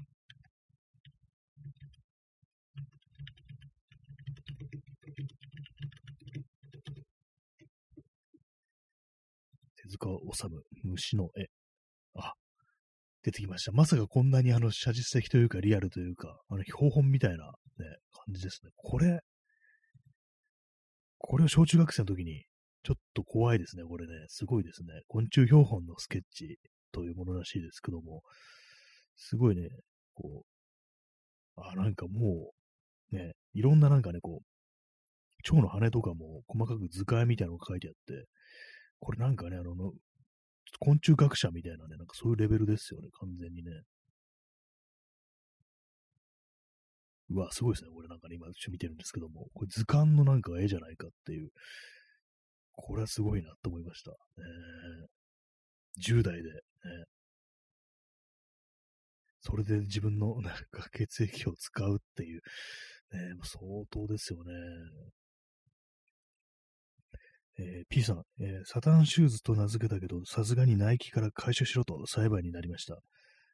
[9.78, 10.50] 手塚治
[10.84, 11.61] 虫虫の絵。
[13.24, 13.72] 出てきました。
[13.72, 17.52] まさかこんなにあの写実的というかリアルというか、あの標本みたいなね、
[18.26, 18.72] 感じですね。
[18.76, 19.20] これ、
[21.18, 22.46] これを小中学生の時に、
[22.84, 24.14] ちょっと怖いですね、これね。
[24.28, 24.88] すごいですね。
[25.08, 26.58] 昆虫標本のスケッチ
[26.92, 28.24] というものらしいですけども、
[29.16, 29.70] すごいね、
[30.16, 30.44] こ
[31.58, 32.52] う、あ、なんかも
[33.12, 38.26] う、ね、いろんななんかね、こう、蝶の羽とかも細かく図解みたいなのが書いてあって、
[39.00, 39.74] これなんかね、あの、
[40.80, 43.72] 昆虫学者みたいなね、なんかそういうレベルですよね、完全にね。
[47.30, 47.92] うわ、すごいですね。
[47.94, 51.50] これなんかね、今見てるんですけども、これ図鑑のなんか絵じゃないかっていう、
[52.74, 54.12] これはすごいなと思いました。
[54.12, 55.08] え
[56.02, 56.60] 10代で、ね、
[59.42, 62.42] それで自分のなんか血液を使うっていう、
[63.14, 64.54] ね、相当ですよね。
[67.62, 72.98] えー、P さん、えー、サタンシューズと名付けたけど、さすがにナイキから回収しろと裁判になりました。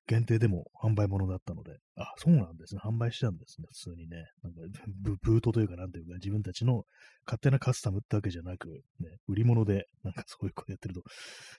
[0.08, 2.82] 限定でも販売物だったので、あ、そうなんですね。
[2.82, 3.68] 販売したんですね。
[3.74, 4.24] 普通にね。
[4.42, 4.62] なんか
[5.02, 6.84] ブブートというか、なんていうか、自分たちの
[7.26, 8.70] 勝手なカスタムってわけじゃなく、
[9.02, 11.04] ね、売り物で、なんかそういうことやってると、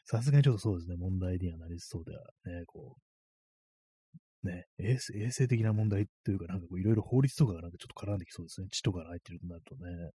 [0.05, 4.97] さすがにちょっとそうですね、問題にはなりそうでは、ね、こう、ね、衛
[5.31, 8.69] 生的な問題というか、なんかこう、いろいろ法律とかがなんかちょっと絡んできそうですね。
[8.71, 10.11] 血とかが入ってるとなるとね。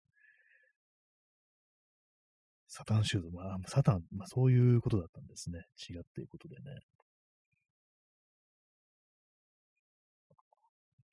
[2.74, 5.60] サタンシューズ、まあ、サタン、まあそういうことだったんですね。
[5.90, 6.62] 違っていうことでね。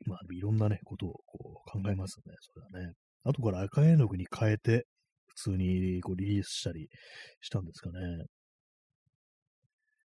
[0.05, 2.33] まあ、いろんなね、ことをこう考えますね。
[2.39, 2.93] それはね。
[3.25, 4.85] 後から赤絵の具に変えて、
[5.27, 6.87] 普通にこうリリースしたり
[7.41, 7.99] したんですかね。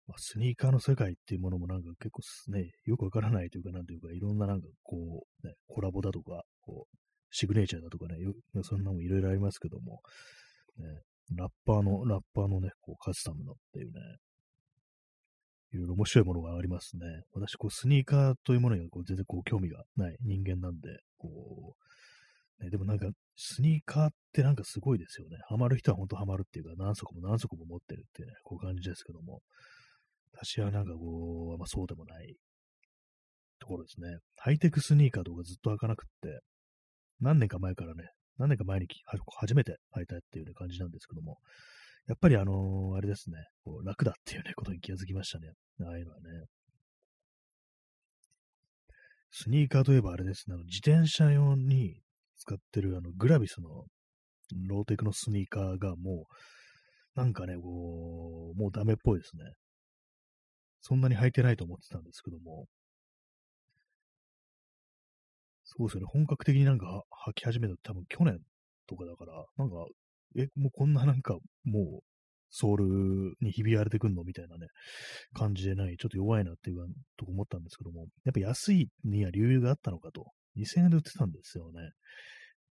[0.08, 4.98] まあ、スニーカーの世界っていうものもなんか結構ね、よくわからないというか、なんというか、いろんななんかこ
[5.44, 6.98] う、ね、コラボだとか、こう、
[7.32, 8.18] シグネチャーだとかね、
[8.64, 10.02] そんなもいろいろありますけども、
[10.78, 10.86] ね、
[11.36, 14.00] ラッパーの、ラッパーのね、こうカスタムのっていうね、
[15.74, 17.06] いろいろ面白いものがありますね。
[17.34, 20.88] 私、こう、スニーカーというものにはこう全然こう興味がない人間なんで、
[21.18, 21.76] こ
[22.60, 25.38] う、ね、でもなんか、スニーカーってなんかすごいですよね。
[25.48, 29.42] ハマる人は本当ハマるっていうか、何足も何足も持ってるっていうね、こういう感じですけども、
[30.34, 32.36] 私はなんかこう、まそうでもない
[33.60, 34.18] ところですね。
[34.38, 36.40] ハイテクスニーカーとかずっと履かなくって、
[37.20, 38.88] 何年か前からね、何年か前に
[39.40, 41.38] 初めて履いたっていう、ね、感じなんですけども、
[42.08, 45.52] やっぱりあのー、あれですね、こう楽だっていうね、ことに気がつきましたね。
[45.82, 46.24] ああいうのはね。
[49.30, 52.00] スニーカーといえばあれですね、あの自転車用に
[52.38, 53.86] 使ってるあのグラビスの
[54.68, 56.26] ローテクのスニーカーがも
[57.16, 59.44] う、なんかね、こう、もうダメっぽいですね。
[60.82, 62.68] そんなに履いてないと思ってたんですけども、
[65.70, 68.40] そうですよね、本格的になんか履き始めた多分去年
[68.88, 69.76] とかだから、なんか
[70.36, 72.04] え、もうこんななんか、もう、
[72.50, 74.68] ソウルにひび割れてくんのみたいなね、
[75.34, 76.78] 感じでない、ちょっと弱いなっていう
[77.18, 80.26] とこ思ったんですけども、やっぱ安いには理由があったのかと。
[80.58, 81.92] 2000円で売ってたんですよね。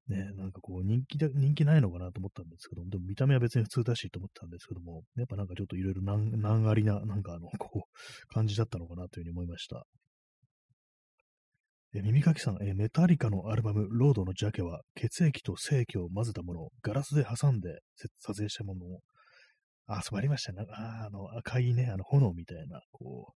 [0.07, 9.85] ね、なんかこう人気だ、人気ないのかなと思ったんですけども、でも見た目は別に普通だしと思ったんですけども、やっぱなんかちょっといろいろ難ありな、なんかあの、こう、感じだったのかなというふうに思いました。
[11.97, 17.79] え耳かきさん、えメタリカのアルバム、ロードのジャケは、血液と正気を混ぜたものをガラスで挟んで
[18.19, 18.99] 撮影したものを、
[19.87, 20.65] あ、そうありましたね。
[20.71, 23.33] ああの、赤いね、あの、炎みたいな、こ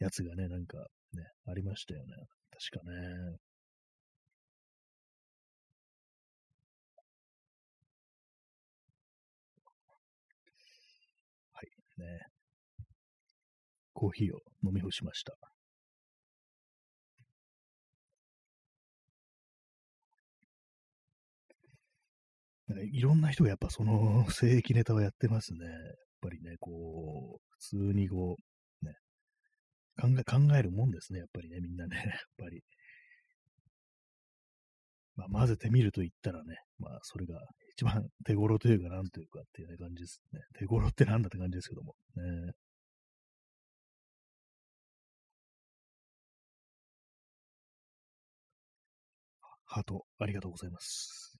[0.00, 0.78] う、やつがね、なんか、
[1.12, 2.14] ね、ありましたよね。
[2.72, 3.36] 確かね。
[11.52, 12.20] はい、ね。
[13.92, 15.51] コーヒーを飲み干しました。
[22.80, 25.64] いろんな人がやっぱその 聖域ネタをやってますね。
[25.66, 25.72] やっ
[26.20, 28.36] ぱりね、こう、普通にこ
[28.82, 28.94] う、ね、
[30.00, 32.06] 考え、考えるもんですね、やっぱりね、みんなね、やっ
[32.38, 32.62] ぱり。
[35.16, 37.38] まあ、混ぜてみると言ったらね、まあ、それが
[37.74, 40.40] 一番手頃というか、なんというかっていう、感じですね。
[40.58, 41.94] 手頃ってなんだって感じですけども。
[42.16, 42.52] ね。
[49.64, 51.31] ハート、ありがとうございます。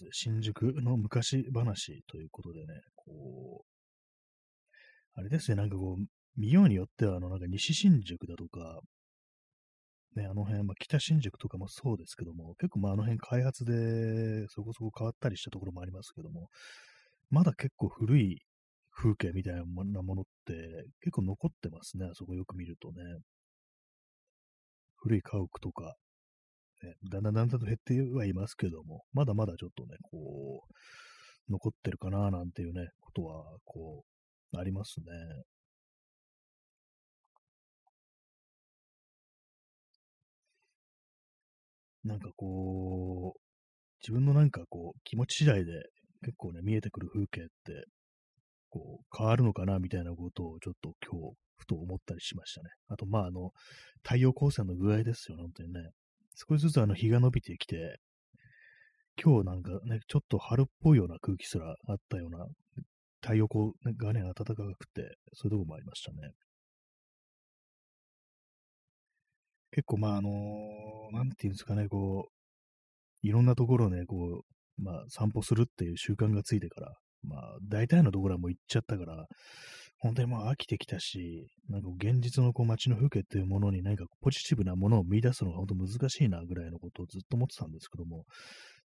[0.00, 3.72] うで、新宿の昔話ということでね、こう、
[5.14, 6.04] あれですね、なんかこう、
[6.36, 8.80] 見ようによっては、あの、なんか西新宿だとか、
[10.16, 16.48] ね、あの辺、まあ、北新宿とかもそうですけども、結構まああの辺開発でそこそこ変わったりしたところもありますけども、
[17.30, 18.42] まだ結構古い
[18.90, 23.02] 風景みたいなものって結構残ってますね、そこよく見るとね。
[24.96, 25.96] 古い家屋とか、
[26.82, 30.72] ね、だんだんだんだんと減ってはいますけども、まだまだちょっとね、こう、
[31.52, 34.04] 残ってるかななんていうね、ことは、こ
[34.52, 35.06] う、ありますね。
[42.04, 43.40] なんかこう、
[44.02, 45.72] 自分のなんかこう、気持ち次第で
[46.24, 47.86] 結構ね、見えてくる風景って、
[48.70, 52.70] こう、変わるのかなみたいなことをちょっと今日、ふと思ったりしましたね。
[52.88, 53.52] あと、まあ、あの、
[54.02, 55.90] 太陽光線の具合ですよ、本当にね。
[56.34, 57.98] 少しずつあの日が伸びてきて、
[59.22, 62.46] 今日なんかね、ちょっと春っぽいような空気すらあったような、
[63.20, 66.30] 太陽光がね、暖かくて、そういうとこもありましたね。
[69.70, 74.42] 結構まああのー、なんていうんですかね、こう、いろんなところね、こ
[74.78, 79.26] う、まあ散歩するっていう習慣がついてから、まあ大体のところはもう行っちゃったから、
[80.02, 88.24] 本当にまあ飽きてきたし、なんか現実のこう街の風景っていうものに何かポジティブなものを見出すのが本当難しいなぐらいのことをずっと思ってたんですけども、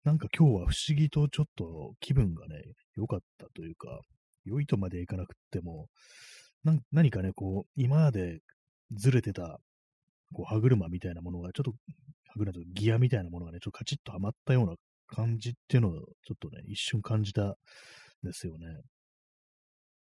[0.04, 2.62] なんか今日は不思議とちょっと気分がね、
[2.97, 4.01] 良かったというか、
[4.43, 5.88] 良いとまでいかなくっても、
[6.91, 8.39] 何かね、こう、今まで
[8.91, 9.60] ずれてた、
[10.34, 11.73] こう、歯車みたいなものが、ちょっと、
[12.34, 14.75] 歯車とギアみたいなものがね、ちょっとカチッとはまったような
[15.08, 17.56] 感じっていうのを、ちょっとね、一瞬感じたん
[18.23, 18.65] ですよね。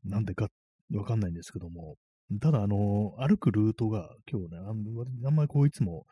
[0.04, 0.48] なんでかっ
[0.93, 1.95] わかんないんですけども、
[2.41, 4.58] ただ、あの、歩くルートが、今日ね、
[5.26, 6.06] あんまりこう、いつも、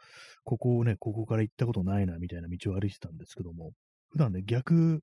[0.45, 3.71] ここをね、ここから行ったことないな、みたいな道を歩いてたんですけども、
[4.11, 5.01] 普段ね、逆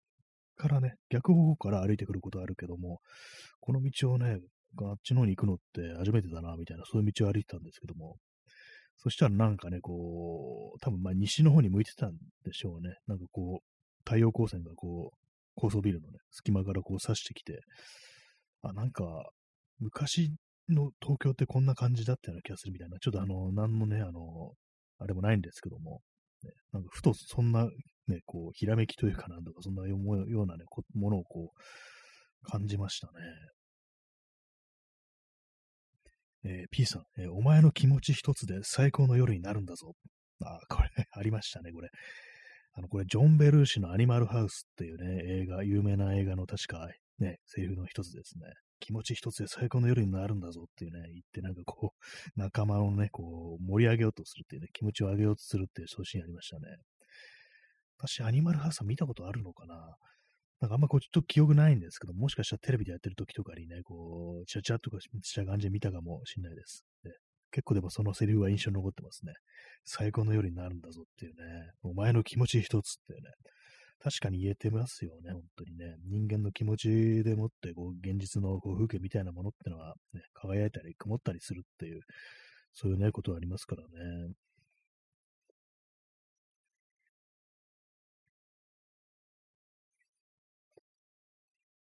[0.57, 3.01] からね、逆方向から歩いてくることあるけども、
[3.61, 4.41] この道をね、
[4.79, 8.17] あっちの方に行くのって初めてだな、みたいな、そういう道を歩いてたんですけども、
[8.97, 12.13] そしたらなんかね、こう、多分まあ西の方に向いてたん
[12.45, 12.95] でしょうね。
[13.07, 13.67] なんかこう、
[14.05, 15.17] 太陽光線がこう、
[15.57, 17.61] 高層ビルのね、隙間からこう刺してきて、
[18.63, 19.05] あ、なんか、
[19.83, 20.31] 昔
[20.69, 24.53] の東京ってこんな感じだったような気がするみたいな、ちょっとあの、なんもね、あの、
[24.99, 26.01] あれもないんですけども、
[26.45, 27.65] ね、なんかふとそんな、
[28.07, 30.65] ね、こう、ひらめきというかなんとか、そんなようなね、
[30.95, 33.13] ものをこう、感じましたね。
[36.45, 39.95] えー、P さん、えー、お前の気持ち一つで最高の夜になるんだぞ。
[40.45, 41.89] あ、これ、 ありましたね、これ。
[42.75, 48.47] あの、これ、ジョン・ベルーシのアニマルハウスっていうね、映画、有名な映画の確か、ね、セリフの一つですね。
[48.83, 52.01] 気持ち一つで最高の夜になるんだぞっていうね、言ってなんかこう、
[52.37, 56.77] 仲間をね、こう、盛り上げようとするっていうね、気持ちを上げようとするっていうそうシーンありましたね。
[57.99, 59.97] 私、アニマルハウス見たことあるのかな？
[60.61, 66.85] なんかあんまこう、ちょっと記憶ないんですけど、もしかしたらテレビでやってる時とかにね、こう、チャチャとかした感じで見たかもしれないです。
[67.05, 67.13] ね、
[67.53, 69.33] 結構でもそのセリフは印象に残ってますね。
[69.85, 73.31] 最高の夜になるんだぞっていうね、お前の気持ち一つっていうね、
[74.03, 75.97] 確かに言えてますよね、本当にね。
[76.09, 76.89] 人間の気持ち
[77.23, 82.01] でもって、こう、現実のこう風景みたいなものってのは、ね、輝いたり曇ったりするっていう、
[82.73, 84.33] そういうね、ことはありますからね。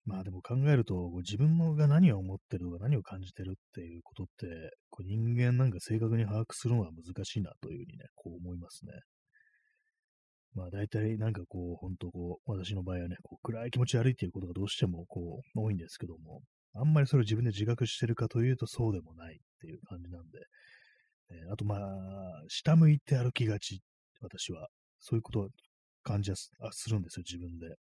[0.06, 4.46] まあでも考えると、自分が何を思ってるとか何を感じてるっていうことって、
[4.90, 8.94] こう人間なんか正確に把握するのは難しいなというふうにね、こう思いますね。
[10.54, 16.42] まあ大体なんかこう、本当こう、私の場合はね、こう暗い気持ちで歩いていることがどうしてもこう、多いんですけども、
[16.74, 20.40] あんまりそれを自分で自覚してるかというとそうでもないっていう感じなんで、
[21.30, 21.80] ね、あとまあ、
[22.48, 23.82] 下向いて歩きがち、
[24.22, 24.68] 私は。
[25.00, 25.50] そういうことを
[26.04, 26.38] 感じは
[26.72, 27.76] するんですよ、自分で。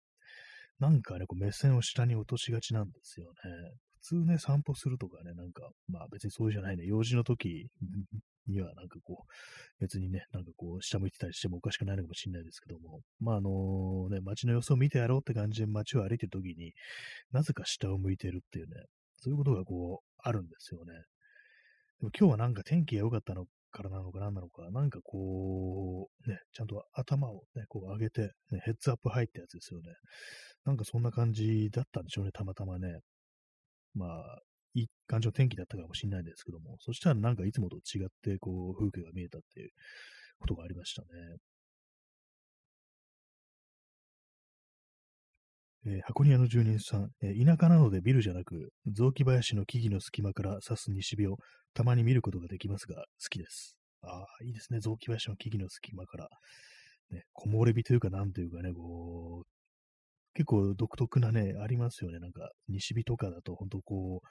[0.79, 3.33] なんかね、こう目線を下に落としがちなんですよね。
[4.07, 7.67] 普通ね、散歩するとかね、なんか、まあ別にそうじゃないね、用事の時
[8.47, 16.73] にはなんかこう、別にね、なんかこう、下向いてたりしてもおかしくないのかもしれないですけども、まああのね、街の様子を見てやろうって感じで街を歩いてる時に
[17.33, 18.85] なぜか下を向いてるっていうね、
[19.19, 20.93] そういうことがこう、あるんですよね。
[22.01, 29.89] でも今日はなんか天気が良かったのからなのか何なのか、なんかこう、ね、ちゃんと頭をね、こう上げて、ね、ヘッズアップ入ったやつですよね。
[30.65, 33.01] なんかそんな感じだったんでしょうね、たまたまね。
[33.97, 34.39] まあ、
[34.75, 39.71] いい感じの天気だったかもしれないんですけども、そしたらなんかいつもと違って、こう、風景が見えたっていう
[40.39, 41.09] ことがありましたね。
[45.89, 51.37] えー、箱庭の住人さん、えー、田舎なのでビルじゃなく、雑木林の木々の隙間から刺す西日を
[51.75, 53.79] たまに見ることができますが、好きです。
[54.03, 54.81] ああ、いいですね。
[54.81, 56.29] 雑木林の木々の隙間から。
[57.11, 59.56] ね、木漏れ日というか、なんというかね、こう、
[60.37, 62.19] 結構独特なね、ありますよね。
[62.19, 64.29] なんか、西日とかだと、本当こう、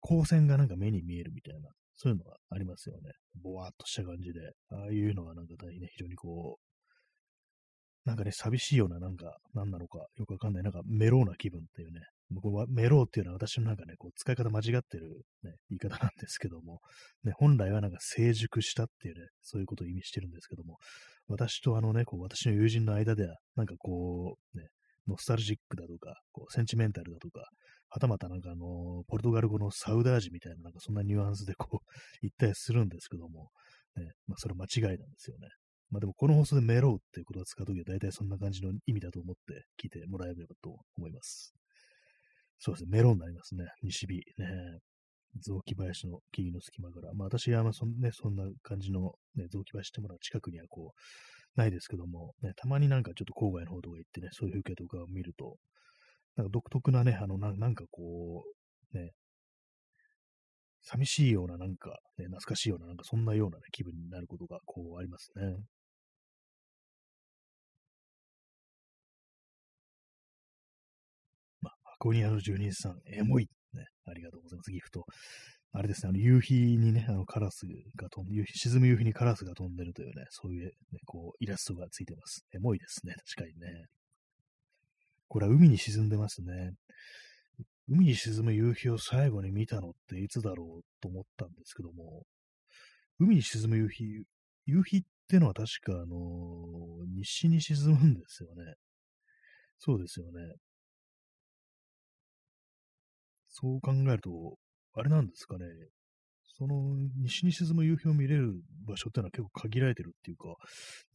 [0.00, 3.12] 光線がなんか目に見えるみたいな、そういうのがありますよね。
[3.42, 4.40] ぼわっとした感じで。
[4.70, 12.00] ああいうのはなんか大変ね、非常にこう、なんかね、寂しいような、なんか、何なのかよくわかんない、なんかメローな気分っていうね。
[12.40, 16.80] こはメローっていうのは私のなんかね、こう使い方間違ってる、ね、言い方なんですけども、
[17.24, 20.78] ね、本来はなんか成熟したっていうね、そういうことを意味してるんですけども、
[21.28, 24.68] 私とあのね、こう私の友人の間では、なんかこう、ね、
[25.08, 27.48] ノスタルジックだとか、こうセンチメンタルだとか、
[27.88, 31.86] はたまたなんかあの、ポルトガル語のサウダージみたいな、なんかそんなニュアンスでこう、
[32.22, 33.50] 言ったりするんですけども、
[33.96, 35.48] ね、まあそれ間違いなんですよね。
[35.90, 41.54] まあでもこの放送でメロウっていうことを使うときは大体そんな感じの意味だと思って聞いてもらえればと思います。
[42.58, 43.66] そうですね、メロウになりますね。
[43.82, 44.14] 西日。
[44.38, 44.78] ね。
[45.40, 47.12] 雑木林の木々の隙間から。
[47.14, 51.00] まあ私はまあそ,、ね、そんな感じの、ね、雑木林ってものは近くにはこう、
[51.56, 55.56] ないですけども、ね、たまになんかちょっと郊外の方とか行ってね、そういう風景とかを見ると、
[56.36, 58.44] なんか独特なね、あの、ななんかこ
[58.94, 59.12] う、ね、
[60.82, 65.56] 寂しいような、なんか、ね、懐かしいような、なんかそんなような、ね、気分になることが、こう、ありますね。
[71.60, 73.48] まあ、箱庭の住人さん、エモい。
[73.72, 74.70] ね、ありがとうございます。
[74.70, 75.06] ギフト。
[75.74, 77.66] あれですね、あの夕日にね、あのカラス
[77.96, 80.72] が飛んで、沈む夕日にカラスが飛んでるというね、そういう、ね、
[81.06, 82.44] こう、イラストがついてます。
[82.54, 83.86] エモいですね、確かにね。
[85.28, 86.72] これは海に沈んでますね。
[87.88, 92.24] 海に沈む夕日を最後に見たのっていつだろうと思ったんですけども、
[93.18, 94.04] 海に沈む夕日、
[94.66, 98.74] 夕日ってのは確かあのー、西に沈むんですよね。
[99.78, 100.32] そうですよね。
[103.48, 104.58] そう考えると、
[104.94, 105.64] あれなんですかね、
[106.58, 108.54] その西に沈む夕日を見れる
[108.86, 110.54] 場所っていうのは結構限られてるっていうか、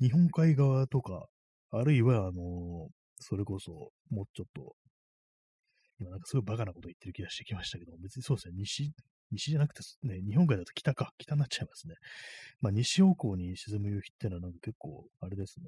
[0.01, 1.27] 日本海側とか、
[1.71, 4.75] あるいは、あの、それこそ、もうちょっと、
[5.99, 8.93] 今なんかすごいバカなこと言ってる気がしてきましたけど、別にそうですね、西、
[9.31, 11.95] 西じゃなくて、ね、日本海だと北か、北になっちゃいますね。
[12.61, 15.65] まあ、西方向に沈む夕日っていうのはなんか結構、あれですね。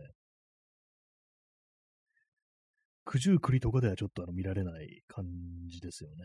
[3.06, 5.26] 九十九里とかではちょっとあの見られない感
[5.68, 6.16] じですよね。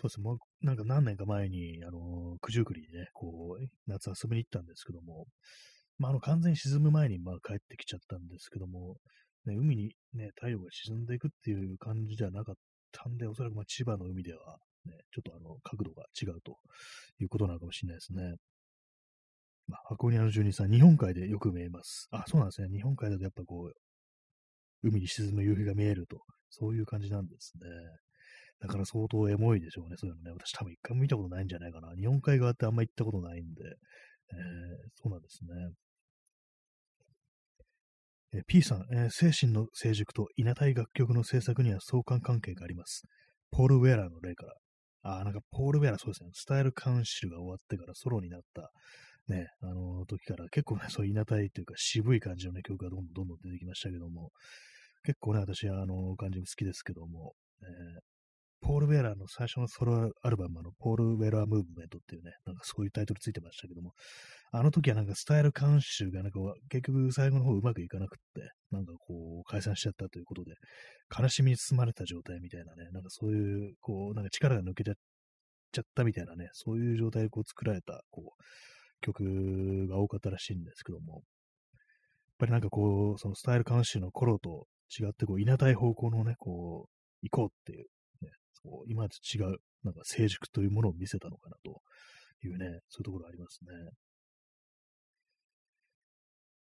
[0.00, 5.26] そうですね、もうなんか何年か前に、あの、九十九里にね、こう、夏遊びに行ったんですけども、
[5.98, 8.98] まあ、あの、完全に沈む前に、まあ、帰ってきちゃったんですけども、
[9.44, 12.54] ね、海にね、太陽が沈んでいくっていう感じではなかっ
[12.92, 16.58] たんで、おそらくまあ千葉の海では、ね、ちょっとあの、角度が違うと
[17.20, 18.36] いうことなのかもしれないですね。
[19.66, 22.06] まあ、箱庭の住人さん、日本海でよく見えます。
[22.12, 22.68] あ、そうなんですね。
[22.68, 27.66] 日本海だとやっぱこう、海に沈む夕日が見えると、そういう感じなんですね。
[28.60, 29.96] だから相当エモいでしょうね。
[29.96, 30.30] そういうのね。
[30.32, 31.94] 私多分一回も見たことないんじゃないかな。
[31.96, 33.62] 日本海側ってあんま行ったことないんで。
[34.30, 35.72] えー、そうなんですね。
[38.34, 43.04] え P さん、えー、精神の成熟と稲体楽曲の制作には相関関係があります。
[43.50, 44.54] ポール・ウェラーの例から。
[45.02, 46.30] あ、なんかポール・ウェラーそうですね。
[46.34, 48.70] スタイルカウンシルが終わってからソロになった、
[49.28, 54.30] ね、あの時から結構ね、そういう稲体というか渋い感じのね、曲がどんどんどんどん出てきましたけども、
[55.04, 57.32] 結構ね、私はあの感じも好きですけども、
[57.62, 57.68] えー、
[58.60, 63.92] ポール・ウェラーの最初のソロアルバムのポール・ウェラー・ムーブメントっていうね、なんかそういうタイトルついてましたけども、
[64.50, 70.54] あの時はなんかスタイル監修がなんか結局最後の方うまくいかなくって、なんかこう解散しちゃったということで、
[71.16, 78.42] 悲しみに包まれた状態みたいなね、なんかそういう、こう、なんか力が抜けちゃったみたいなね、そういう状態でこう作られた、こう、
[79.00, 81.22] 曲が多かったらしいんですけども、やっ
[82.38, 84.66] ぱりなんかこう、そのスタイル監修の頃と
[84.98, 86.90] 違って、こう、いなたい方向のね、こう、
[87.22, 87.86] 行こうっていう
[88.62, 91.80] こう今までと違う、なんか成熟というものを見せたのかなと
[92.46, 93.70] いうね、そういうところありますね。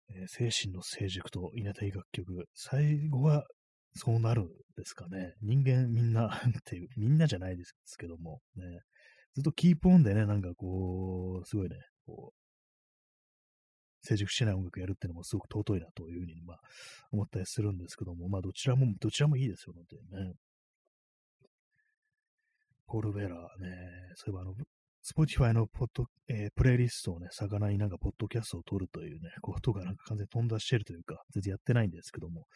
[0.09, 2.45] えー、精神の成熟と稲たい楽曲。
[2.53, 3.43] 最後は
[3.95, 5.33] そうなるんですかね。
[5.41, 8.63] 人間みんな っていう、みんなじゃないですけども、ね。
[9.33, 11.75] ずっとキープオンでね、なんかこう、すごいね、
[12.05, 12.45] こう、
[14.05, 16.59] 成熟してない音楽やるっていうのもすごく尊いなというふうに、まあ、
[17.11, 20.33] 思ったりするんですけども、まあ、どちらも、どちらもいいですよ、本当にね。
[22.87, 23.69] ポール・ベラーね、
[24.15, 24.53] そういえばあの、
[25.05, 32.47] Spotify のポッド、えー、プレイリストをね、魚になんかポッドキャストを撮るというね、 ことがなんか完全に飛んだしてるというか、全然やってないんですけども、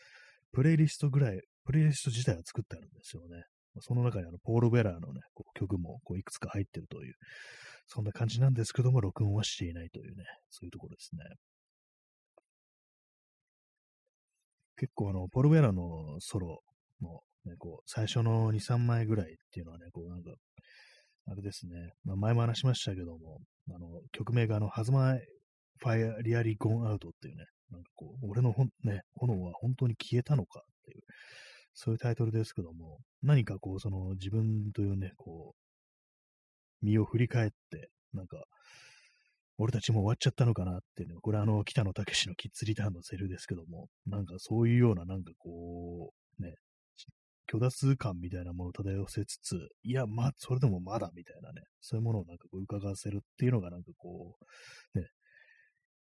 [0.51, 3.43] プレイリストぐらい、プレイリスト自体は作ってあるんですよね。
[3.81, 7.13] その中にあの、ポール・ベラーのね、こう曲もこういくつか入ってるという、
[7.85, 11.21] そんな感じなんですけども、録音はしていないというね、そういうところですね。
[14.75, 16.63] 結構あの、ポール・ベラーのソロ
[17.01, 20.31] の、ね、こう、最初の2、3枚ぐらいっていうのはね、こうなんか、
[21.27, 25.15] あれですね、まあ、前も話しましたけども、あの、曲名があの、はずま
[25.79, 31.03] ファイアリアリゴンアウトっていうね、なんかこう、俺のほん、ね、炎は本当に消えたのかっていう、
[31.73, 35.53] そういうタイトルですけども、何かこう、その自分というね、こ
[36.81, 38.43] う、身を振り返って、なんか、
[39.57, 46.55] 俺たちも終わっちゃったのかなっていうね、これあの、北野武のキッズリターンのセリフですけども、なんかそういうような、なんかこう、ね、
[47.49, 54.35] 虚脱感みたいなものを漂わせつつ、いや、まあ、それでもまだみたいなね、そういうものをなんかこう伺わせるっていうのがなんかこ
[54.95, 55.05] う、ね、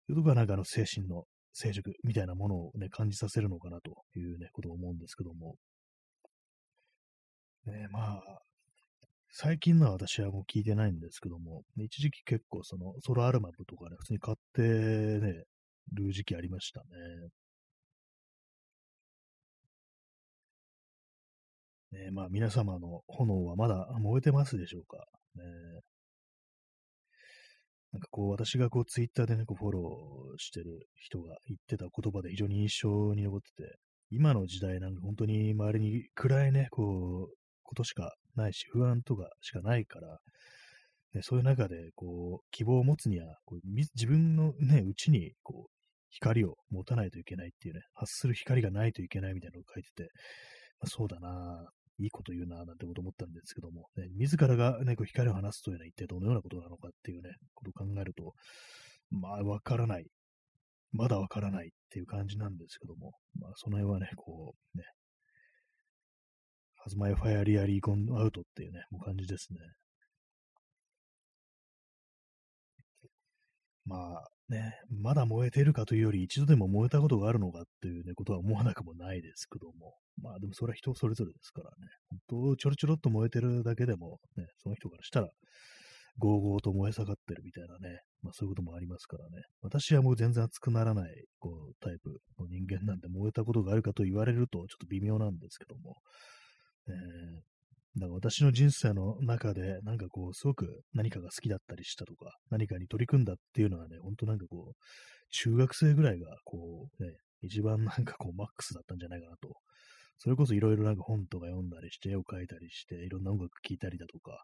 [0.09, 1.23] いうとこがなんかあの精神の
[1.53, 5.55] 成熟みたいなものをね、感じさせるのかなというね、ことを思うんですけども。
[7.65, 8.39] ね、まあ、
[9.31, 15.43] 最近のは私はもう聞いてないんですけども、一時期結構そのソロアルバムとかね、普通に買ってね、
[15.93, 16.85] る時期ありましたね。
[21.91, 24.97] ね、まあ皆様の炎はまだ燃えてますでしょうか？
[25.35, 25.43] ね、
[27.91, 33.75] なんかこう私がこうツイッターでね、こうフォローしてる人が言ってた言葉で非常に印象に残ってて、
[34.11, 37.33] 今の時代なんか本当に周りに暗いね、こう、
[37.63, 40.17] ことしかないし、不安とかしかないから、
[41.13, 43.59] ね、そういう中でこう希望を持つにはこう
[43.95, 45.71] 自分のね、うちにこう
[46.09, 50.09] 光を持たないといけないっていうね、発する光がないといけないみたいなのを書いてて、
[50.79, 51.67] まあ、そうだな
[51.99, 58.33] いいこと言うな、なんてこと思ったんですけども、ね、自らがね、こう光を放つというのは一体どのようなことなのかっていうね、ことを考えると、
[59.11, 60.05] まあ、わからない。
[60.91, 64.85] まだわからないっていう感じなんですけども、まあ、その辺はね、こう、ね、
[66.77, 69.59] ハズマイファイアリアリーゴンアウトっていうね、もう感じですね。
[73.85, 79.95] まあね、まだ燃えているかというより、一度でも燃えたことがあるのかっていうね、ことは思わなくもないですけども。
[80.21, 81.87] まあでもそれは人それぞれですからね。
[82.09, 82.19] 本
[82.51, 85.29] 当、ちょろちょろっと燃えてるだけでも、ね、その人からしたら、
[86.17, 89.43] ゴーゴーと燃え盛ってるみたいなね、まあそういうこともありますからね。
[89.61, 95.97] 私はもう全然熱くならない、こう、タイプの人間なんで燃えたことがあるかと言われるとちょっと微妙なんですけども。
[96.87, 97.59] えー
[97.97, 104.75] だか私の人生の中で、なんかこう、すごく何かが好きだったりしたとか、何かに取り組んだっていうのはね、ほんとなんかこう、
[105.31, 107.11] 中学生ぐらいが、こう、ね、
[107.41, 109.57] 一番なんかこう、マックスだったんじゃないかなと。
[110.19, 114.43] それこそいろいろなんか本とか読んだりして、絵を描いたりして、いろんな音楽聴いたりだとか、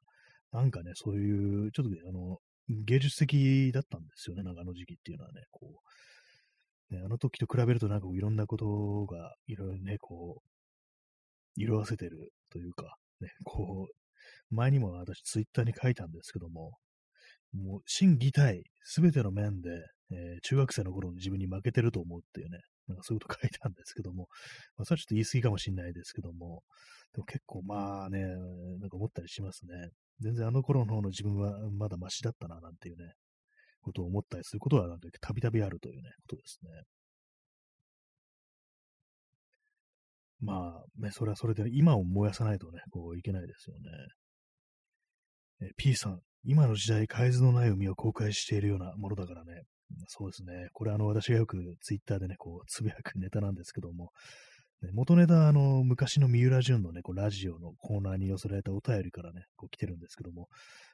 [0.51, 2.39] なんかね、そういう、ちょっとあの、
[2.69, 5.81] 芸術的だったんですよね、なんかあの時期っていうのはね、こ
[6.91, 10.49] う、ね、あの時と比べるとなんかいろんなことが、いろいろね、こう、
[11.57, 16.77] 色あせてるというか、ね、こう、前にも私ツイッターに書いたんですけども、
[17.53, 19.69] もう、心技体、すべての面で、
[20.11, 24.27] えー、中学生の頃の自分に負けてると思うっていうね、なんかそういうこと書いたんですけども、
[24.77, 26.63] まあ、それはちょっと言い過ぎかもしれないですけども、
[27.13, 28.19] でも結構まあね、
[28.79, 29.89] なんか思ったりしますね。
[30.19, 33.13] 全然あの頃の方の自分はまだマシだったな、なんていうね、
[33.81, 36.69] ことを思ったりすることは、なんかたびたびあるというね、ことですね。
[40.45, 43.81] まあ、ね、それはそれで、今を燃やさないとね、こういけないですよね。
[45.61, 49.63] え P さん、今の時代、海図のない海を公開しているようなものだからね。
[50.07, 50.67] そうですね。
[50.73, 54.11] これ、あの、私がよくツイッターでね、こう、つぶやくネタなんですけども、
[54.81, 60.47] ね、元ネタ、あの、昔の三浦淳のね、こう、ラジオのコーナーに寄せられたお便りからね、こう、来てるんですけども、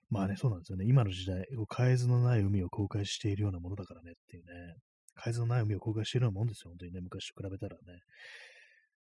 [0.09, 0.85] まあね、そうなんですよね。
[0.87, 4.75] 今の時代、海図のない海を公開しているようなものだからねっていうね、
[5.15, 7.99] 海図のない海を公開しているようなもんですよ、本当にね、昔と比べたらね。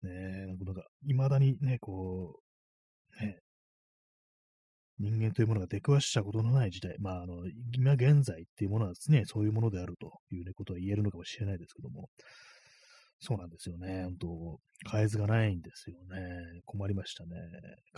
[0.03, 2.39] ねえなんか、未だにね、こ
[3.19, 3.39] う、ね、
[4.99, 7.43] 人間というものが出くわしたことのない時代、まあ、あの、
[7.75, 12.09] 今現在っていうものは常にそういうものであるという、ね、ことは言えるのかもしれないですけども、
[13.19, 14.03] そうなんですよね。
[14.03, 14.59] 本当
[14.91, 16.61] 変え図がないんですよね。
[16.65, 17.31] 困りましたね。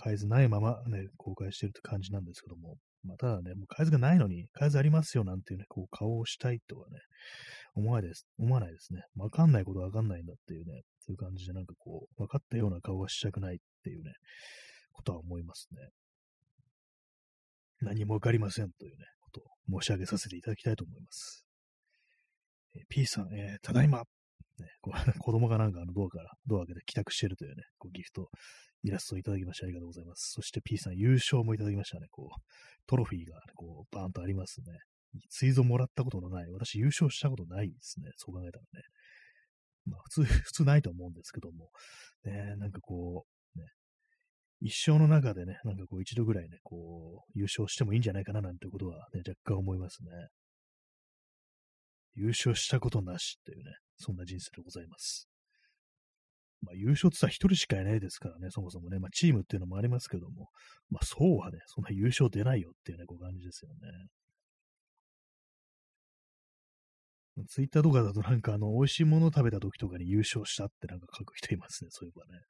[0.02, 2.78] 変え図ないままね、公開してるって感じなんですけども。
[3.04, 7.00] まあ、ただね、もう変え図がないのに、変え図ありますよなんていうね、こう顔をしたいとはね、
[7.76, 8.28] 思わないです。
[8.38, 9.04] 思わないですね。
[9.16, 14.14] わかんないことわかんないんだっていうね、そういう感じでなんかこう、分かったような顔はしたくないっていうね、
[14.92, 15.90] ことは思いますね。
[17.82, 21.46] 何もわかりませんというね、ことを申し上げさせていただきたいと思います。
[22.76, 24.04] えー、P さん、えー、ただいま、
[24.62, 24.68] ね、
[25.20, 28.30] 子供がなんかあのドアから、ドア開けて帰宅してるというね、こうギフト、
[28.84, 30.32] イラストをいただきましてありがとうございます。
[30.34, 32.08] そして P さん優勝もいただきましたね。
[32.10, 32.42] こう、
[32.88, 34.68] トロフィーが、ね、こう、バーンとありますね。
[35.30, 38.12] 追蔵もらったことのない、私優勝したことないですね。
[38.16, 38.84] そう考えたらね。
[39.86, 41.72] まあ普通、 普通ないと思うんですけども、
[42.24, 43.66] ね、なんかこう、ね、
[44.62, 50.12] 一生の中でね、なんかこう一度ぐらいね、こう、優勝してもいいんじゃないかななんてことはね、若干思いますね。
[52.16, 55.30] 優勝したことなしっていうね、そんな人生でございます。
[56.62, 60.50] まあ、優勝ってさ、一人しかいないですからね、そもそもね、まあ、チームっていうのもありますけども、
[60.90, 63.78] まあ、そうはね、そんな優勝出ないよっていうね、こう感じですよね。
[67.48, 72.42] ツイッターとかだとなんかあの、美味しいもの食べた時とかに優勝したってなんか書く人いますね、そういえばね。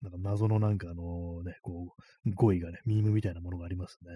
[0.00, 1.94] なんか謎のなんかあのね、こ
[2.26, 4.10] う、語彙がね、ミームみたいなものがありますね。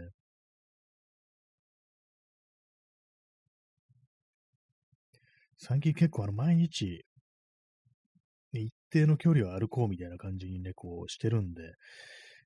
[5.68, 7.04] 最近結構あの、毎日、
[8.52, 11.74] 一定の距離を歩こうみたいな感じにね、こうしてるんで、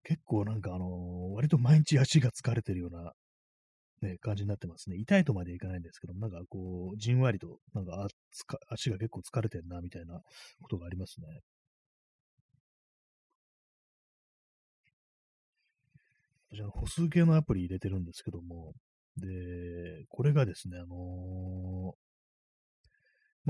[0.04, 3.12] 結構なんかあのー、割と毎日足が疲れてるような、
[4.00, 4.96] ね、感じになってますね。
[4.96, 8.06] 痛いとまでいかないんですけども、なんかこう、じんわりと、なんか
[8.70, 10.22] 足が結構疲れてるな、みたいな
[10.62, 11.26] ことがありますね。
[16.50, 18.72] 私、あ、歩数計のアプリ入れてるんですけども、
[19.18, 21.99] で、これがですね、あのー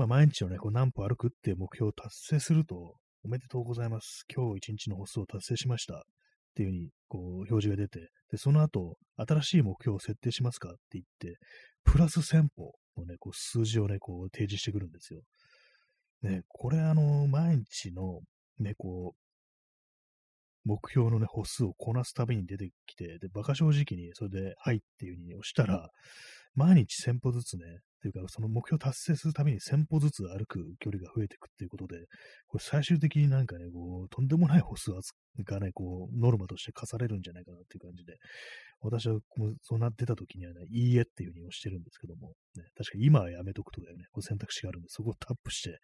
[0.01, 4.25] まあ、毎日をね、こう何歩歩くっていう目標を達成すると、おめでとうございます。
[4.35, 5.93] 今日一日の歩数を達成しました。
[5.93, 5.99] っ
[6.55, 11.37] ていうふうに、こう、表示が出て、で、その後、新しい目標を設定しますかって言って、
[11.83, 15.21] プラス1000歩のね、こう、数字をね、こう、提示してくるんですよ。
[16.23, 18.21] ね、これ、あの、毎日の、
[18.57, 19.30] ね、こう、
[20.63, 25.89] 目標のね、歩数をこなすたびに出てきて、で、馬鹿正直にそれで、はいっていう風に押したら、
[26.55, 27.63] 毎日1000歩ずつね、
[28.01, 31.97] というか、その目標達成するために1000歩ずつ歩く距離が増えていくっていうことで、
[32.47, 34.91] これ最終的になんかね、こう、とんでもない歩数
[35.45, 38.17] がね、こう、ノルマとして課されるんじゃないかなっていう感じで、
[38.81, 39.19] 私は
[39.61, 45.77] そうなってた時にはね、いいえっていうふうに押してるんですけども、ね、確かに今はやめとくとかね、こう選択肢があるんで、そこをタップして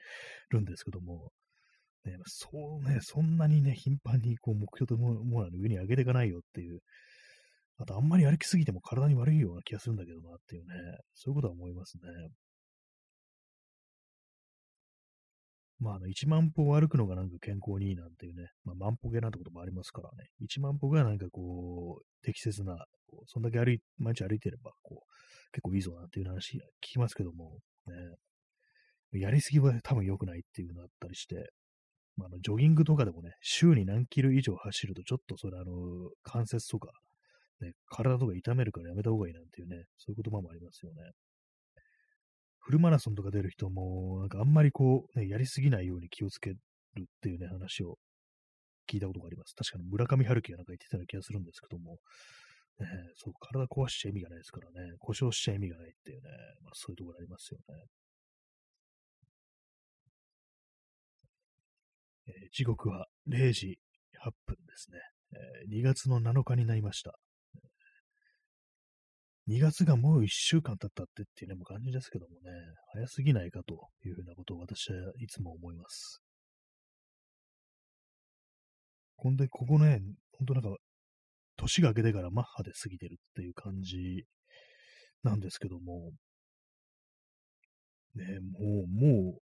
[0.49, 1.29] るんですけども、
[2.11, 2.49] ね、そ
[2.83, 6.79] うね、そんなにね、頻繁にこう目標とももの上に上げていかないよっていう。
[7.79, 10.73] あと、あんまり歩きすぎても体に悪いような気がするんだけどなっていうね、
[11.13, 12.03] そういうことは思いますね。
[15.79, 22.75] まあ、あの、1万歩歩くのがなんか健康にいいなんていうね、まあ、万歩計なんてこともありますからね、1万歩がなんかこう、適切な、
[23.07, 31.51] こうそんだけ歩い、毎日歩いてれば、こう、結構いいぞなんていう話聞きますけども、ね、やりすぎは多分良くないっていうのがあったりして、
[32.17, 36.91] まあ、のジョギングとかでもね、週に何キロ以上走ると、ちょっとそれあの、関節とか、
[37.61, 41.11] ね、体とか痛めるからやめた方がいいなんていうね、そういう言葉もありますよね。
[42.59, 46.57] フルマラソンとか出る人も、なんかあんまりこう、ね、やりすぎないように気をつける
[47.01, 47.97] っていうね、話を
[48.91, 49.53] 聞いたことがあります。
[49.55, 51.97] 確かに村上春樹がなんか言ってたような気がするんですけども、
[52.79, 56.29] ね、そう、体壊しちゃ意味がないですからね、故障しちゃ意味がないっていうね、
[56.63, 57.85] まあそういうところありますよね。
[62.27, 63.79] えー、時刻は0時
[64.23, 64.97] 8分ですね、
[65.33, 65.79] えー。
[65.79, 67.17] 2月の7日になりました。
[69.49, 72.51] 2月がもう1週間経ったってっていうね、も感じですけどもね、
[72.91, 76.21] 早すぎないかというふうなことを私はいつも思います。
[79.15, 80.01] ほんで、ここね、
[80.37, 80.75] ほんとなんか、
[81.55, 84.25] 年が明けてからマッハで過ぎてるっていう感じ
[85.23, 86.11] なんですけども、
[88.15, 89.41] ね、もう、もう、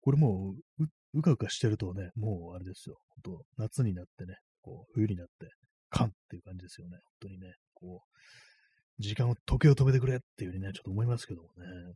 [0.00, 0.84] これもう、
[1.14, 2.98] うかうかしてるとね、もうあれですよ。
[3.24, 5.50] 本当夏になってね、こう、冬になって、
[5.90, 6.98] カンっていう感じですよね。
[7.20, 11.94] 本当にね、こう、時間を、時計を止めてくれっていうふうにね、ちょっと思いますけどもね。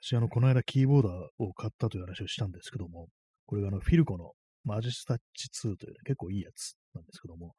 [0.00, 3.08] 私、あの、この間キーボードを買ったという話をしたんですけども、
[3.46, 4.32] これがあの、フィルコの
[4.62, 7.54] マジスタッチ2という、ね、結構いいやつなんですけども、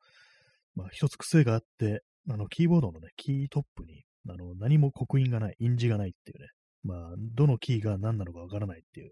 [0.75, 6.47] まあ、一つ癖があって、あの、キーボードのね、キートップに、あの、何も刻印がない、印字がないっていうね、
[6.83, 9.11] まあ、どのキーが何なのかわからないっていう、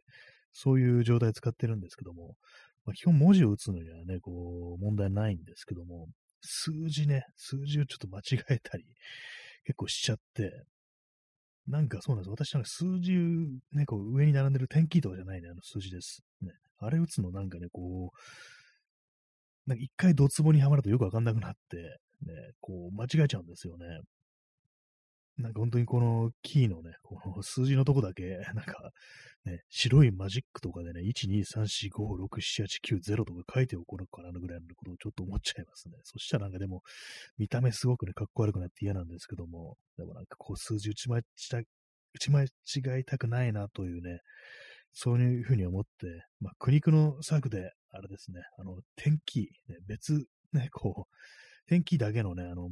[0.54, 2.36] そういう状態使ってるんですけども、
[2.86, 6.08] まあ、基本文字を打つのにはね、こう、問題ないんですけども、
[6.42, 8.86] 数字ね、数字をちょっと間違えたり、
[9.66, 10.64] 結構しちゃって、
[11.68, 12.30] なんかそうなんです。
[12.30, 13.14] 私なんか数字、
[13.74, 16.22] ね、こう上に並んでる天気とかじゃないね、あの数字です。
[16.42, 16.52] ね。
[16.78, 21.78] あれ打つのなんかね、こう、なんか一回ドツボにはまるとよくわかんなくなって、
[22.22, 23.86] ね、こう間違えちゃうんですよね。
[25.38, 28.92] なんか本当にこのキーのね、この数字のとこだけ、 なんか
[29.44, 35.98] ね、白いマジックとかでね、1、2、3、4、5、6、7、8、9、0とか書いておこうかなぐらいのことをちょっと思っちゃいますね。
[36.04, 36.84] そしたらなんかでも、
[37.38, 41.24] 見た目すごくね、かっこ悪くなって嫌なんですけども、でもなんかこう数字打ち間違
[42.16, 44.22] 打ち間違いたくないなというね、
[44.94, 45.90] そういうふうに思って、
[46.40, 51.16] まあ、苦肉の策で、あれですね、あの、天気、ね、別、ね、こう、
[51.68, 52.70] 天気だけのね、あの、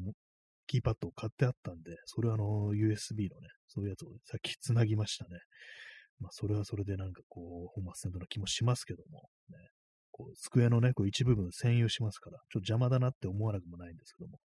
[0.68, 5.40] キーパッドを買ってあったんで、それはあの、USB のね、そういうやつをさっき繋ぎましたね。
[6.20, 9.58] まあ、それはそれでなんかこう、本末転倒な気もしますけども、ね、
[10.12, 14.40] こう、机のね、こう一部分占有しますから、ちょっと邪魔だなって思わなくもないんですけども、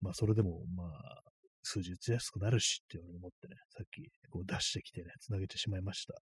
[0.00, 1.22] まあ、それでも、まあ、
[1.62, 6.14] 数字打ちやすくなるしっていうのを思ってね、さっきこう出してきてね、繋げてしまいました。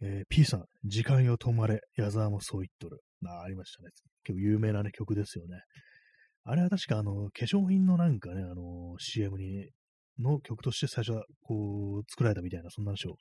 [0.00, 3.00] えー、P さん、時間よ止まれ、矢沢もそう言っとる。
[3.26, 3.90] あありましたね。
[4.24, 5.60] 結構有名なね、曲ですよね。
[6.44, 9.70] あれは確かあの、化粧品のなんかね、あの、CM に、
[10.18, 13.16] の曲として最初はこう、作られたみたいな、そんな話を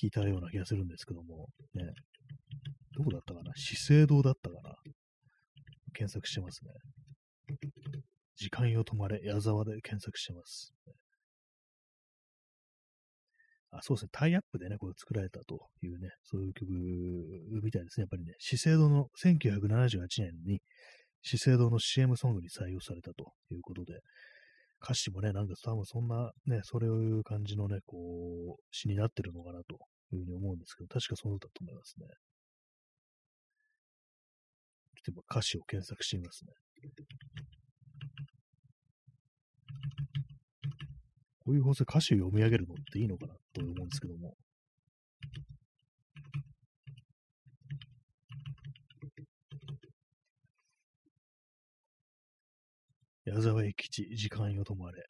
[0.00, 1.82] 聞いたような気がするんですけども、ね。
[2.96, 3.52] どこだったかな？
[3.56, 4.74] 資生堂だったかな？
[5.94, 6.70] 検索してますね。
[8.36, 10.74] 時間よ止まれ、矢沢で検索してます。
[13.70, 14.08] あ、そうですね。
[14.12, 16.70] タイアップでね、これ作られたというね、そういう曲
[17.62, 18.02] みたいですね。
[18.02, 20.60] やっぱりね、資生堂の1978年に
[21.24, 24.00] 資生堂の CM ソングに採用されたということで、
[24.82, 27.96] 歌詞もね、なんか多分そんなね、それをいう感じのね、こ
[28.58, 29.78] う、詩になってるのかなと
[30.12, 32.06] いうふうに思うんですけど、確かそうだと思いますね。
[34.96, 36.52] ちょっと今歌詞を検索してみますね。
[41.38, 44.34] こういう放送歌詞を読み上げるのっていいのかなと思うんですけども。
[53.24, 55.02] 矢沢永吉、時間よ止まれ。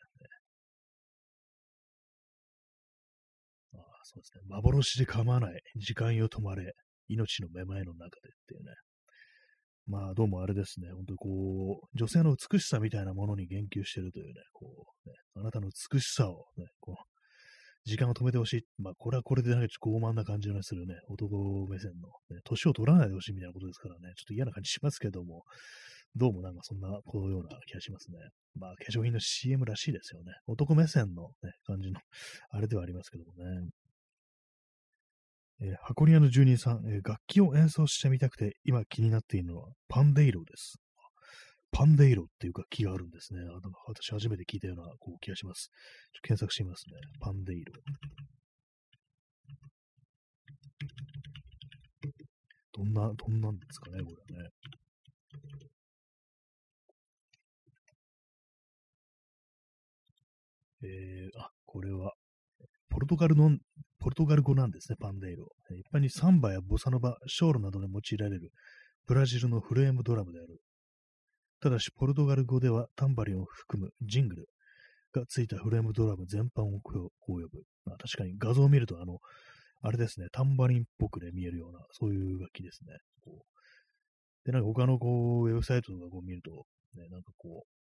[3.74, 4.42] ああそうですね。
[4.48, 6.74] 幻で構わない、時間よ止まれ、
[7.08, 8.72] 命のめまいの中でっていうね。
[9.86, 10.90] まあ、どうもあれですね。
[10.92, 17.04] 本当にこう、女性の美しさみたいなものに言及してるというね、こう、ね、あなたの美しさをね、こう、
[17.84, 18.62] 時間を止めてほしい。
[18.78, 21.36] まあ、これはこれでなんかちょっと傲慢な感じのするね、男
[21.68, 25.42] 目線の、ね、年を取らないでほしいみたいなことですからね、ちょっと嫌な感じしますけども、
[26.16, 28.18] どうもなんかそんな、このような気がしますね。
[28.54, 30.32] まあ、化粧品の CM らしいですよね。
[30.46, 32.00] 男目線の、ね、感じの、
[32.50, 33.68] あれではありますけどもね。
[35.60, 40.78] えー、箱庭の住人さん、えー、楽器を演奏してみたくて、今気になっているのはパンデイロです。
[41.72, 43.40] パンデイロっていう楽器があるんですね。
[43.40, 45.70] あの私初めて聞いたようなこう気がします。
[46.22, 46.94] 検索してみますね。
[47.20, 47.72] パンデイロ。
[52.72, 54.50] どんな、どんなんですかね、これはね。
[60.84, 62.12] えー、あ、これは、
[62.90, 63.50] ポルトガルの、
[63.98, 65.48] ポルトガル語なんですね、パンデイロ。
[65.70, 68.50] 一般にサンバやボサノバ、ショールなどで用いられる
[69.06, 70.60] ブラジルのフレームドラムである。
[71.60, 74.48] ただし、ポルトガル語ではタンバリンを含むジングル
[75.12, 77.62] がついたフレームドラム全般をこう呼ぶ。
[77.86, 79.18] まあ、確かに画像を見ると、あの、
[79.80, 82.96] あれですね、タンバリンっぽくね、見えるような、そういう楽器ですね。
[83.24, 83.54] こう
[84.44, 86.66] で、なんか他のこう、ウェブサイトとかこう見ると、
[86.96, 87.83] ね、なんかこう、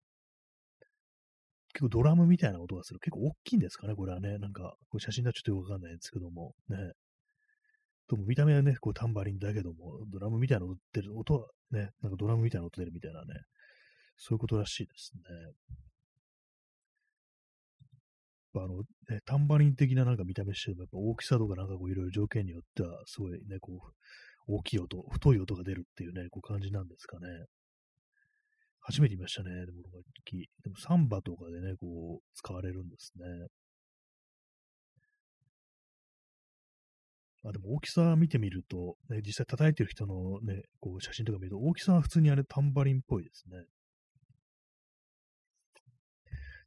[1.73, 3.01] 結構ドラムみたいな音がする。
[3.01, 4.39] 結構大きいんですかね、これはね。
[4.39, 6.77] なんか、こう写真だとちょっとよくわかんないんですけども、ね。
[8.09, 13.27] とも見た目はね、こうタンバリンだけども、ドラムみたいなのってる音はね、なんかドラムみたいな音出るみたいなね、
[14.17, 15.23] そういうことらしいですね。
[18.55, 27.29] あの、ね、タンバリン的ななんか見た目しても、やっぱ大きさとかなんかこういろいろ条件によっては、すごいね、こう、大きい音、太い音が出るっていうね、こう感じなんですかね。
[28.89, 29.51] 初めて見ましたね。
[29.67, 30.49] でも、楽器。
[30.65, 33.25] でも、サンバとかでね、こう、使われるんですね。
[37.45, 43.65] あ、でも大きさ見てみると、ね、実際叩いてる人のね、こう写真とか見ると、大きさは普通にあれタンバリンっぽいですね。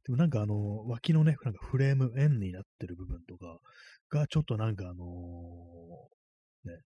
[0.04, 3.58] でもなんかあの、脇のね、なんかフレーム円になってる部分とか
[4.10, 6.80] が、ちょっとなんかあのー、ね、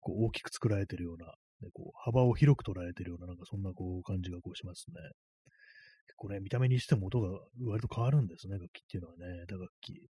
[0.00, 4.94] こう大きく作られてるような、ね、こう幅を広く捉えてるような、なんかそんなこう感じがこうしますね。
[6.06, 7.28] 結構ね、見た目にしても音が
[7.66, 10.08] 割と変わるんですね、楽器っていうのはね、打楽器。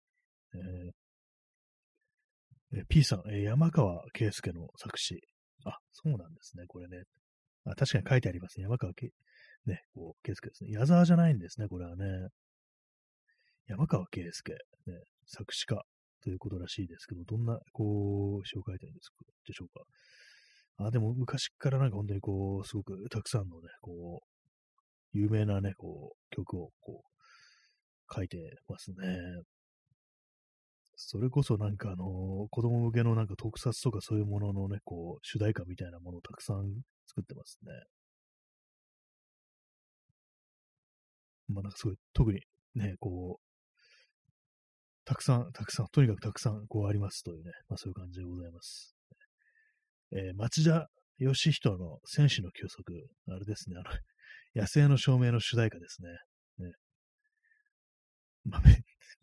[2.74, 5.22] えー、P さん、えー、山川圭介の作詞。
[5.66, 7.04] あ、そうなんですね、これね。
[7.66, 8.64] あ確かに書いてありますね。
[8.64, 9.10] 山川圭。
[9.66, 10.72] ね、こう、圭介ですね。
[10.72, 12.06] 矢沢じゃないんですね、これはね。
[13.68, 14.58] 山川圭介、ね、
[15.26, 15.82] 作詞家
[16.24, 19.10] ということらしいですけど、どんな、こう、詩を書いてるんです
[19.48, 19.84] でしょうか。
[20.78, 28.98] あ、でも昔からなんか本当にこう、すごくたくさんのね、こう、有名なね、こう、曲をこう、書いてますね。
[30.96, 36.66] それこそなんかあの、子供向けのなんか特撮とかそういうもののね、こう、主題歌みたいなものをたくさん
[37.08, 37.72] 作ってますね。
[41.50, 42.42] まあなんかすごい、特に
[42.76, 43.44] ね、こう、
[45.06, 48.97] たくさん、たくさん、とにかくたくさん、こうありますというね、まあそういう感じでございます。
[50.12, 50.88] えー、町田
[51.20, 56.10] 義人の戦士の休息、あれですね、あの、野生の照明の主題歌ですね。
[56.66, 56.74] ね
[58.46, 58.62] まあ、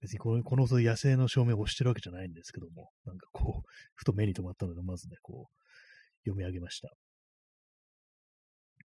[0.00, 6.90] 別にこの、この野生の照明を押してるわけじゃないんですけども、なんかこう、 ふと目に留まったので、まずね、こう、読み上げました。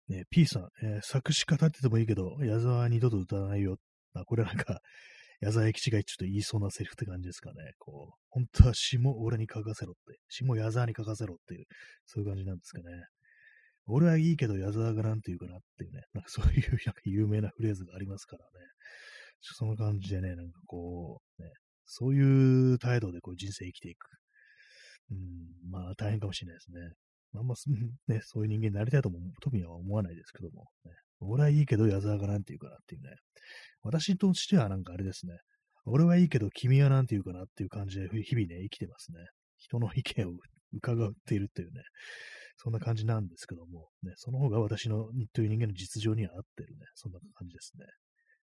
[0.08, 3.78] ね、P さん、えー、作詞家立っててもいいけど、矢沢は二度と歌わないよ。
[4.12, 4.80] あ、これなんか、
[5.40, 7.72] 矢沢永吉がちょっと言いそうなセリフって感じですかね。
[7.78, 11.66] こう、本当は詩も俺に書かせろって、詩も矢沢に書かせろっていう、
[12.06, 12.84] そういう感じなんですかね。
[13.86, 18.50] 俺はいいけど矢沢がなんて言うかなっていうね、なんかそういうなんか有名なフレーズがありますからね。
[19.40, 21.50] その感じでね、なんかこう、ね、
[21.84, 24.06] そういう態度でこう人生生きていく。
[25.10, 26.80] うん、まあ大変かもしれないですね。
[27.32, 30.92] まあまあ、ね、そういう人間になりたいとも特には思わないですけども、ね、
[31.28, 33.10] 俺はいいけど矢沢がなんて言うかなっていうね。
[33.82, 35.34] 私としてはなんかあれですね。
[35.86, 39.18] 俺はいいけど君はなんて言うかなっていう感じで日々ね、生きてますね。
[39.58, 40.32] 人の意見を
[40.72, 41.82] 伺っているっていうね。
[42.56, 46.86] そんな感じなんですけども、ね、その方が私のという人間の実情には合ってるね。
[46.94, 47.84] そんな感じですね。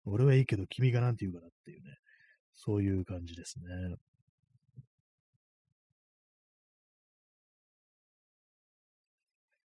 [0.05, 1.95] 俺はいいけど君がなんて言うかなっていうね。
[2.53, 3.95] そういう感じですね。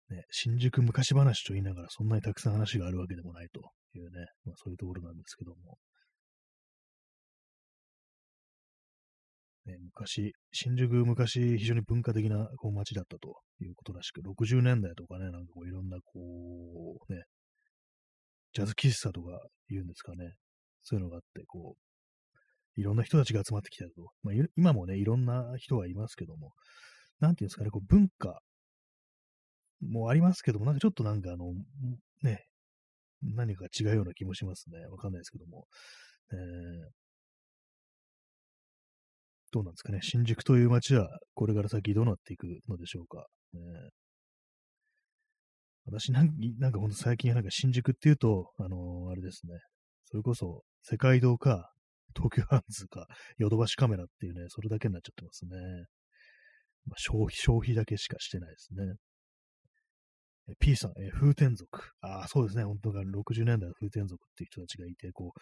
[0.10, 5.78] ね、新宿昔話と言いながらそんなにたくさん話があるわけでもないというね、まあ、そういうところなんですけども。
[9.66, 17.24] ね、昔、新宿昔非常に文化的なこう街だったということらしく、60年代とかね、なんかこういろんなこう、ね、
[18.54, 20.36] ジャズ喫茶とか言うんですかね、
[20.84, 23.92] そういうのがあって、こう、いろんな人たちが集まってきたと。
[24.24, 26.54] まあ、今もね、いろんな人がいますけども、
[27.20, 28.40] なんていうんですかね、こう文化
[29.82, 31.54] もありますけども、なんかちょっとなんかあの、
[32.24, 32.46] ね、
[33.22, 34.86] 何か違うような気もしますね。
[34.88, 35.66] わかんないですけども。
[36.32, 36.38] えー、
[39.52, 40.00] どうなんですかね。
[40.02, 43.26] 新宿という街はこれから先どうなっていくのでしょうか。
[43.54, 43.62] えー、
[45.86, 49.54] 私なんなんかほんと最近なんか新宿っていうと、あのー、あれですね。
[50.06, 51.72] それこそ世界堂か
[52.16, 53.08] 東急ハンズか
[53.38, 55.52] ヨドバシカメラっていうね、それだけになっちゃってますね。
[56.88, 58.84] まあ、消費、消費だけしかしてないですね。
[60.60, 61.68] P さん、えー、風天族。
[62.02, 62.64] ああ、そうですね。
[62.64, 65.34] 本当が60年代の風天族っていう人たちがいて、こ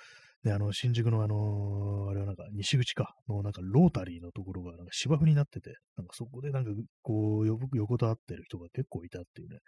[0.44, 9.60] う、ね、あの、新宿のあのー、あれはなんか、西口か、のなんか、ロータリーのところが、なんか芝生になってて、なんかそこでなんか、こう、横たわってる人が結構いたっていうね。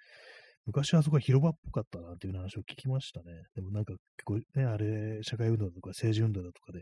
[0.68, 3.26] 昔はそこは広場っぽかったなっていう話を聞きましたね。
[3.56, 6.82] でもなんか結構ね、あれ、社会運動とか政治運動だとかで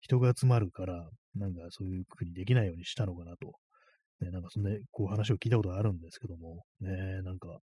[0.00, 3.52] 人が集まるから、なんかそういう風にできないようにしたのかなと。
[4.20, 7.60] ね、なんかそんな、こう話を聞いたことあるんですけども、ね、なんか、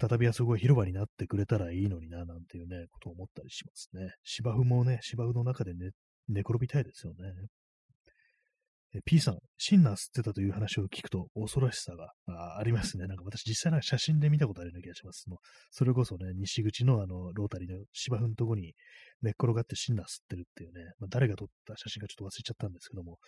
[0.00, 4.12] 再びあそこが広場になってくれたらいいのにな、なんていうね、ことを思ったりしますね。
[4.24, 5.90] 芝生もね、芝生の中で寝、
[6.28, 7.32] 寝転びたいですよね。
[9.04, 12.12] P さん、シンナー吸ってたという話を聞くと恐ろしさが
[12.58, 13.06] ありますね。
[13.06, 15.28] なんか私実際なんか写真で見たことあるような気がします。
[15.28, 15.38] もう
[15.70, 18.74] それこそね、西口のあの、ロータリーの芝生のとこに
[19.22, 23.18] 寝っ転がってシンナー吸ってるっていうね、まあ、誰が撮った写真かちょっと忘れちゃったんですけども、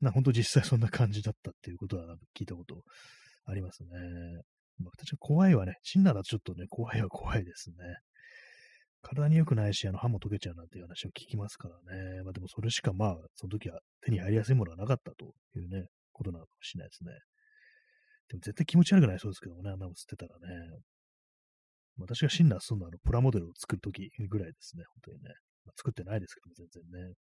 [0.00, 2.82] な本当実際そんな感じだったっていうことは聞いたこと
[3.44, 3.88] ありますね。
[4.78, 5.76] まあ、私は怖いわね。
[5.82, 7.76] シンナーだとちょっとね、怖いは怖いですね。
[9.02, 12.22] 体に良くないし、あの、歯も溶けちゃうなんていう話を聞きますからね。
[12.22, 17.12] まあでもそれしかまあ、その時は手に入りやすいものはなかったというね、ことなのかもしれないですね。
[18.28, 20.78] でも絶対気持ち悪くないそうですけどもね、あんなの吸ってたらね。
[21.98, 25.30] 私がシンナーするのはあのプラモデルを作るときぐらいですね、本当にね。
[25.64, 27.14] まあ、作ってないですけども、全然ね。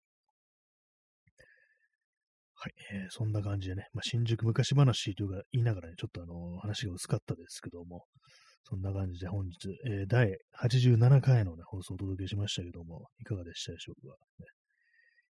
[2.62, 8.04] はい、えー、そんな感じでね、まあ、新宿昔話というか言いながらね、ちょっとあの、話が薄かったですけども、
[8.64, 14.14] そんな感じで本日、えー、第87回の、ね、放送をお届けしましたけども、いかがでしたでしょうか？
[14.38, 14.46] ね、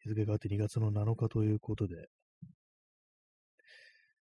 [0.02, 1.96] 日付変わって2月の7日ということで、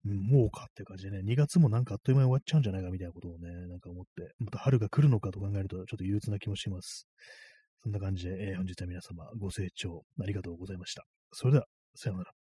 [0.05, 7.07] うんもうかって感じでね、2月もなんかあっという間に終わっちゃうんじゃないかみたいなことをね、なんか思って、また春が来るのかと考えると、ちょっと憂鬱な気もします。
[7.83, 11.05] そんな感じで、えー、本日は皆様ご清聴ありがとうございました。
[11.33, 12.38] それでは、さようなら。